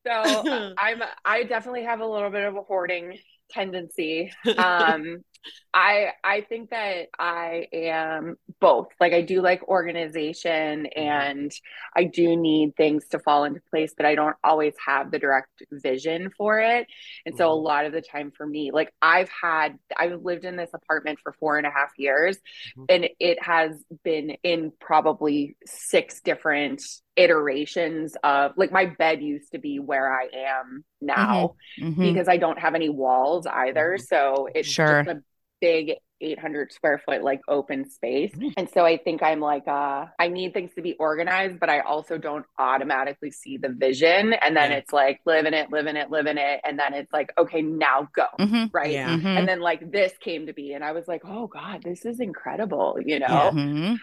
So 0.07 0.75
I'm 0.79 1.03
I 1.27 1.43
definitely 1.43 1.83
have 1.83 2.01
a 2.01 2.07
little 2.07 2.31
bit 2.31 2.45
of 2.45 2.57
a 2.57 2.63
hoarding 2.63 3.19
tendency. 3.51 4.33
Um 4.57 5.25
I 5.73 6.13
I 6.23 6.43
think 6.43 6.71
that 6.71 7.09
I 7.19 7.67
am 7.73 8.37
both. 8.61 8.89
Like 9.01 9.13
I 9.13 9.23
do 9.23 9.43
like 9.43 9.67
organization 9.69 10.87
mm-hmm. 10.87 11.01
and 11.01 11.53
I 11.97 12.05
do 12.05 12.37
need 12.37 12.77
things 12.77 13.07
to 13.09 13.19
fall 13.19 13.45
into 13.45 13.61
place, 13.71 13.93
but 13.97 14.07
I 14.07 14.15
don't 14.15 14.37
always 14.45 14.75
have 14.85 15.11
the 15.11 15.19
direct 15.19 15.63
vision 15.73 16.31
for 16.37 16.59
it. 16.61 16.87
And 17.27 17.37
so 17.37 17.51
a 17.51 17.55
mm-hmm. 17.55 17.67
lot 17.67 17.87
of 17.87 17.93
the 17.93 18.03
time 18.03 18.31
for 18.37 18.47
me, 18.47 18.71
like 18.73 18.93
I've 19.03 19.29
had 19.29 19.79
I've 19.97 20.23
lived 20.23 20.45
in 20.45 20.57
this 20.57 20.71
apartment 20.73 21.19
for 21.23 21.33
four 21.33 21.59
and 21.59 21.67
a 21.67 21.71
half 21.71 21.91
years 21.97 22.37
mm-hmm. 22.37 22.85
and 22.89 23.09
it 23.19 23.43
has 23.43 23.73
been 24.05 24.37
in 24.43 24.73
probably 24.81 25.57
six 25.67 26.21
different 26.21 26.83
iterations 27.17 28.17
of 28.25 28.53
like 28.57 28.73
my 28.73 28.87
bed 28.87 29.23
used 29.23 29.53
to 29.53 29.59
be 29.59 29.79
where 29.79 30.13
I 30.13 30.29
am 30.35 30.85
now 31.01 31.55
mm-hmm. 31.81 31.89
Mm-hmm. 31.91 32.03
because 32.03 32.29
I 32.29 32.37
don't 32.37 32.59
have 32.59 32.75
any 32.75 32.89
walls 32.89 33.47
either. 33.47 33.99
So 33.99 34.49
it's 34.55 34.69
sure. 34.69 35.05
just 35.05 35.17
a 35.17 35.23
big 35.65 35.97
800 36.21 36.73
square 36.73 37.03
foot 37.05 37.23
like 37.23 37.41
open 37.49 37.89
space. 37.89 38.35
Mm. 38.35 38.53
And 38.57 38.71
so 38.71 38.85
I 38.85 38.97
think 38.97 39.23
I'm 39.23 39.41
like, 39.41 39.67
uh, 39.67 40.07
I 40.19 40.29
need 40.29 40.55
things 40.55 40.73
to 40.75 40.83
be 40.83 40.95
organized, 40.95 41.59
but 41.61 41.69
I 41.69 41.81
also 41.81 42.19
don't 42.19 42.47
automatically 42.59 43.31
see 43.31 43.57
the 43.57 43.69
vision. 43.69 44.33
And 44.33 44.57
then 44.57 44.71
yeah. 44.71 44.79
it's 44.79 44.93
like, 44.93 45.21
live 45.25 45.47
in 45.47 45.55
it, 45.55 45.71
live 45.71 45.87
in 45.87 45.97
it, 45.97 46.11
live 46.11 46.27
in 46.27 46.39
it. 46.39 46.61
And 46.65 46.79
then 46.79 46.95
it's 46.95 47.13
like, 47.13 47.33
okay, 47.37 47.63
now 47.63 48.09
go. 48.15 48.27
Mm-hmm. 48.39 48.65
Right. 48.73 48.93
Yeah. 48.93 49.11
Mm-hmm. 49.11 49.27
And 49.27 49.49
then 49.49 49.61
like 49.61 49.91
this 49.91 50.13
came 50.21 50.47
to 50.47 50.53
be. 50.53 50.73
And 50.73 50.85
I 50.85 50.93
was 50.93 51.09
like, 51.09 51.23
oh 51.25 51.47
God, 51.47 51.83
this 51.83 52.05
is 52.05 52.21
incredible, 52.21 52.99
you 53.05 53.19
know? 53.19 53.51
Mm-hmm 53.53 53.95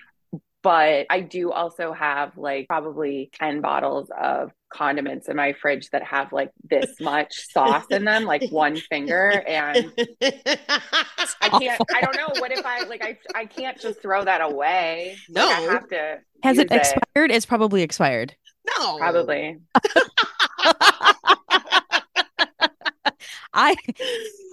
but 0.63 1.07
I 1.09 1.21
do 1.21 1.51
also 1.51 1.91
have 1.93 2.37
like 2.37 2.67
probably 2.67 3.31
10 3.39 3.61
bottles 3.61 4.11
of 4.19 4.51
condiments 4.71 5.27
in 5.27 5.35
my 5.35 5.53
fridge 5.53 5.89
that 5.89 6.03
have 6.03 6.31
like 6.31 6.51
this 6.69 6.99
much 6.99 7.33
sauce 7.51 7.85
in 7.89 8.05
them, 8.05 8.25
like 8.25 8.49
one 8.51 8.77
finger. 8.77 9.43
And 9.47 9.91
I 10.21 11.49
can't, 11.49 11.81
I 11.93 12.01
don't 12.01 12.15
know. 12.15 12.29
What 12.39 12.51
if 12.51 12.65
I 12.65 12.83
like, 12.83 13.03
I, 13.03 13.17
I 13.35 13.45
can't 13.45 13.79
just 13.79 14.01
throw 14.01 14.23
that 14.23 14.41
away. 14.41 15.17
No. 15.29 15.45
Like, 15.45 15.57
I 15.57 15.61
have 15.61 15.87
to. 15.89 16.19
Has 16.43 16.57
it 16.57 16.71
expired? 16.71 17.31
It. 17.31 17.35
It's 17.35 17.45
probably 17.45 17.81
expired. 17.81 18.35
No. 18.77 18.97
Probably. 18.97 19.57
I 23.53 23.75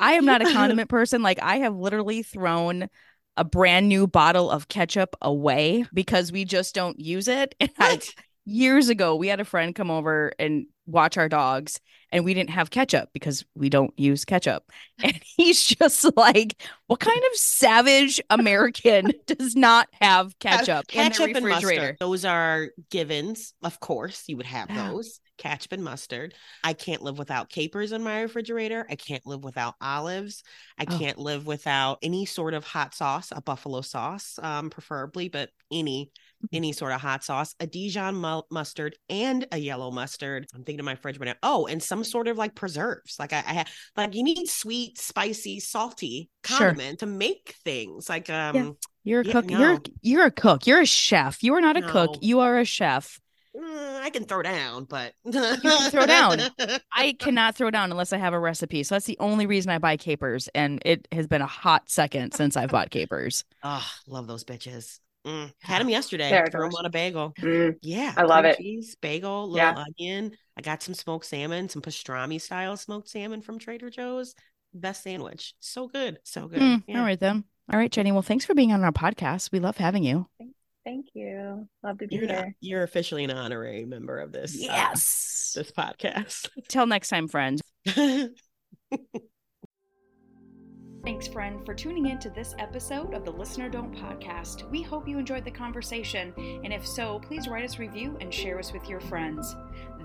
I 0.00 0.14
am 0.14 0.24
not 0.24 0.42
a 0.42 0.52
condiment 0.52 0.88
person. 0.88 1.22
Like 1.22 1.40
I 1.40 1.58
have 1.58 1.76
literally 1.76 2.22
thrown 2.22 2.88
a 3.38 3.44
brand 3.44 3.88
new 3.88 4.06
bottle 4.06 4.50
of 4.50 4.68
ketchup 4.68 5.16
away 5.22 5.86
because 5.94 6.32
we 6.32 6.44
just 6.44 6.74
don't 6.74 6.98
use 7.00 7.28
it. 7.28 7.54
I, 7.78 8.00
years 8.44 8.88
ago, 8.88 9.14
we 9.14 9.28
had 9.28 9.40
a 9.40 9.44
friend 9.44 9.74
come 9.74 9.90
over 9.90 10.32
and 10.38 10.66
watch 10.86 11.16
our 11.16 11.28
dogs, 11.28 11.80
and 12.10 12.24
we 12.24 12.34
didn't 12.34 12.50
have 12.50 12.70
ketchup 12.70 13.10
because 13.12 13.44
we 13.54 13.68
don't 13.68 13.92
use 13.98 14.24
ketchup. 14.24 14.64
And 15.02 15.18
he's 15.36 15.64
just 15.64 16.04
like, 16.16 16.60
"What 16.88 16.98
kind 16.98 17.22
of 17.30 17.38
savage 17.38 18.20
American 18.30 19.12
does 19.26 19.54
not 19.54 19.86
have 20.00 20.36
ketchup, 20.40 20.88
ketchup 20.88 21.28
in 21.28 21.44
refrigerator?" 21.44 21.80
And 21.80 21.92
mustard. 21.92 21.96
Those 22.00 22.24
are 22.24 22.68
givens, 22.90 23.54
of 23.62 23.78
course. 23.78 24.24
You 24.26 24.36
would 24.38 24.46
have 24.46 24.68
those 24.74 25.20
ketchup 25.38 25.72
and 25.72 25.82
mustard. 25.82 26.34
I 26.62 26.72
can't 26.72 27.02
live 27.02 27.18
without 27.18 27.48
capers 27.48 27.92
in 27.92 28.02
my 28.02 28.22
refrigerator. 28.22 28.86
I 28.90 28.96
can't 28.96 29.26
live 29.26 29.44
without 29.44 29.74
olives. 29.80 30.42
I 30.78 30.84
oh. 30.88 30.98
can't 30.98 31.18
live 31.18 31.46
without 31.46 31.98
any 32.02 32.26
sort 32.26 32.54
of 32.54 32.64
hot 32.64 32.94
sauce, 32.94 33.32
a 33.34 33.40
buffalo 33.40 33.80
sauce, 33.80 34.38
um, 34.42 34.70
preferably, 34.70 35.28
but 35.28 35.50
any 35.70 36.10
mm-hmm. 36.38 36.56
any 36.56 36.72
sort 36.72 36.92
of 36.92 37.00
hot 37.00 37.24
sauce, 37.24 37.54
a 37.60 37.66
Dijon 37.66 38.16
mu- 38.16 38.42
mustard 38.50 38.96
and 39.08 39.46
a 39.52 39.58
yellow 39.58 39.90
mustard. 39.90 40.46
I'm 40.54 40.64
thinking 40.64 40.80
of 40.80 40.86
my 40.86 40.94
fridge 40.94 41.18
right 41.18 41.26
now. 41.26 41.34
Oh, 41.42 41.66
and 41.66 41.82
some 41.82 42.04
sort 42.04 42.28
of 42.28 42.36
like 42.36 42.54
preserves. 42.54 43.18
Like 43.18 43.32
I, 43.32 43.38
I 43.38 43.52
have, 43.54 43.68
like 43.96 44.14
you 44.14 44.22
need 44.22 44.48
sweet, 44.48 44.98
spicy, 44.98 45.60
salty 45.60 46.30
condiment 46.42 47.00
sure. 47.00 47.06
to 47.08 47.14
make 47.14 47.54
things. 47.64 48.08
Like 48.08 48.30
um, 48.30 48.56
yeah. 48.56 48.70
you're 49.04 49.20
a 49.22 49.26
yeah, 49.26 49.32
cook. 49.32 49.46
No. 49.46 49.58
You're 49.58 49.78
you're 50.02 50.26
a 50.26 50.30
cook. 50.30 50.66
You're 50.66 50.80
a 50.80 50.86
chef. 50.86 51.42
You 51.42 51.54
are 51.54 51.60
not 51.60 51.76
a 51.76 51.80
no. 51.80 51.88
cook. 51.88 52.16
You 52.20 52.40
are 52.40 52.58
a 52.58 52.64
chef. 52.64 53.20
Mm, 53.58 54.00
I 54.00 54.10
can 54.10 54.24
throw 54.24 54.42
down, 54.42 54.84
but 54.84 55.14
you 55.24 55.32
can 55.32 55.90
throw 55.90 56.06
down. 56.06 56.40
I 56.92 57.12
cannot 57.18 57.56
throw 57.56 57.70
down 57.70 57.90
unless 57.90 58.12
I 58.12 58.18
have 58.18 58.32
a 58.32 58.38
recipe. 58.38 58.82
So 58.82 58.94
that's 58.94 59.06
the 59.06 59.18
only 59.18 59.46
reason 59.46 59.70
I 59.70 59.78
buy 59.78 59.96
capers, 59.96 60.48
and 60.54 60.80
it 60.84 61.08
has 61.12 61.26
been 61.26 61.42
a 61.42 61.46
hot 61.46 61.90
second 61.90 62.34
since 62.34 62.56
I've 62.56 62.70
bought 62.70 62.90
capers. 62.90 63.44
Oh, 63.64 63.86
love 64.06 64.28
those 64.28 64.44
bitches. 64.44 65.00
Mm, 65.26 65.52
had 65.60 65.80
them 65.80 65.88
yesterday. 65.88 66.30
There 66.30 66.46
threw 66.46 66.62
them 66.62 66.74
on 66.78 66.86
a 66.86 66.90
bagel. 66.90 67.34
Mm, 67.40 67.74
yeah, 67.82 68.14
I 68.16 68.22
love 68.22 68.44
it. 68.44 68.56
Cheese, 68.56 68.96
bagel, 69.00 69.50
little 69.50 69.56
yeah. 69.56 69.84
onion. 69.84 70.32
I 70.56 70.60
got 70.60 70.82
some 70.82 70.94
smoked 70.94 71.26
salmon, 71.26 71.68
some 71.68 71.82
pastrami 71.82 72.40
style 72.40 72.76
smoked 72.76 73.08
salmon 73.08 73.42
from 73.42 73.58
Trader 73.58 73.90
Joe's. 73.90 74.34
Best 74.72 75.02
sandwich. 75.02 75.54
So 75.58 75.88
good, 75.88 76.18
so 76.22 76.46
good. 76.46 76.60
Mm, 76.60 76.84
yeah. 76.86 77.00
All 77.00 77.04
right 77.04 77.18
then. 77.18 77.44
All 77.70 77.78
right, 77.78 77.90
Jenny. 77.90 78.12
Well, 78.12 78.22
thanks 78.22 78.44
for 78.44 78.54
being 78.54 78.72
on 78.72 78.84
our 78.84 78.92
podcast. 78.92 79.50
We 79.50 79.58
love 79.58 79.76
having 79.76 80.04
you. 80.04 80.26
Thanks. 80.88 81.10
Thank 81.12 81.26
you. 81.26 81.68
Love 81.82 81.98
to 81.98 82.06
be 82.06 82.16
you're 82.16 82.26
here. 82.26 82.36
Not, 82.36 82.46
you're 82.60 82.82
officially 82.82 83.24
an 83.24 83.30
honorary 83.30 83.84
member 83.84 84.18
of 84.18 84.32
this. 84.32 84.54
Uh, 84.54 84.58
yes. 84.60 85.54
Uh, 85.56 85.60
this 85.60 85.72
podcast. 85.72 86.48
Till 86.68 86.86
next 86.86 87.08
time, 87.10 87.28
friends. 87.28 87.60
Thanks, 91.04 91.28
friend, 91.28 91.64
for 91.64 91.74
tuning 91.74 92.06
in 92.06 92.18
to 92.18 92.30
this 92.30 92.54
episode 92.58 93.14
of 93.14 93.24
the 93.24 93.30
Listener 93.30 93.68
Don't 93.68 93.94
podcast. 93.94 94.68
We 94.70 94.82
hope 94.82 95.08
you 95.08 95.18
enjoyed 95.18 95.44
the 95.44 95.50
conversation, 95.50 96.34
and 96.36 96.72
if 96.72 96.86
so, 96.86 97.18
please 97.20 97.48
write 97.48 97.64
us 97.64 97.76
a 97.76 97.78
review 97.78 98.18
and 98.20 98.32
share 98.34 98.58
us 98.58 98.72
with 98.72 98.88
your 98.88 99.00
friends. 99.00 99.56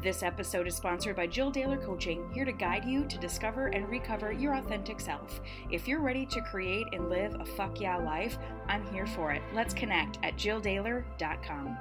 This 0.04 0.22
episode 0.22 0.68
is 0.68 0.76
sponsored 0.76 1.16
by 1.16 1.28
Jill 1.28 1.50
Daler 1.50 1.78
Coaching, 1.78 2.30
here 2.34 2.44
to 2.44 2.52
guide 2.52 2.84
you 2.84 3.06
to 3.06 3.18
discover 3.18 3.68
and 3.68 3.88
recover 3.88 4.34
your 4.34 4.56
authentic 4.56 5.00
self. 5.00 5.40
If 5.72 5.88
you're 5.88 6.02
ready 6.02 6.26
to 6.26 6.42
create 6.42 6.88
and 6.92 7.10
live 7.10 7.34
a 7.40 7.46
fuck 7.46 7.80
yeah 7.80 7.96
life, 7.96 8.38
I'm 8.68 8.86
here 8.92 9.08
for 9.08 9.32
it. 9.32 9.42
Let's 9.54 9.74
connect 9.74 10.20
at 10.22 10.36
jilldaler.com. 10.36 11.78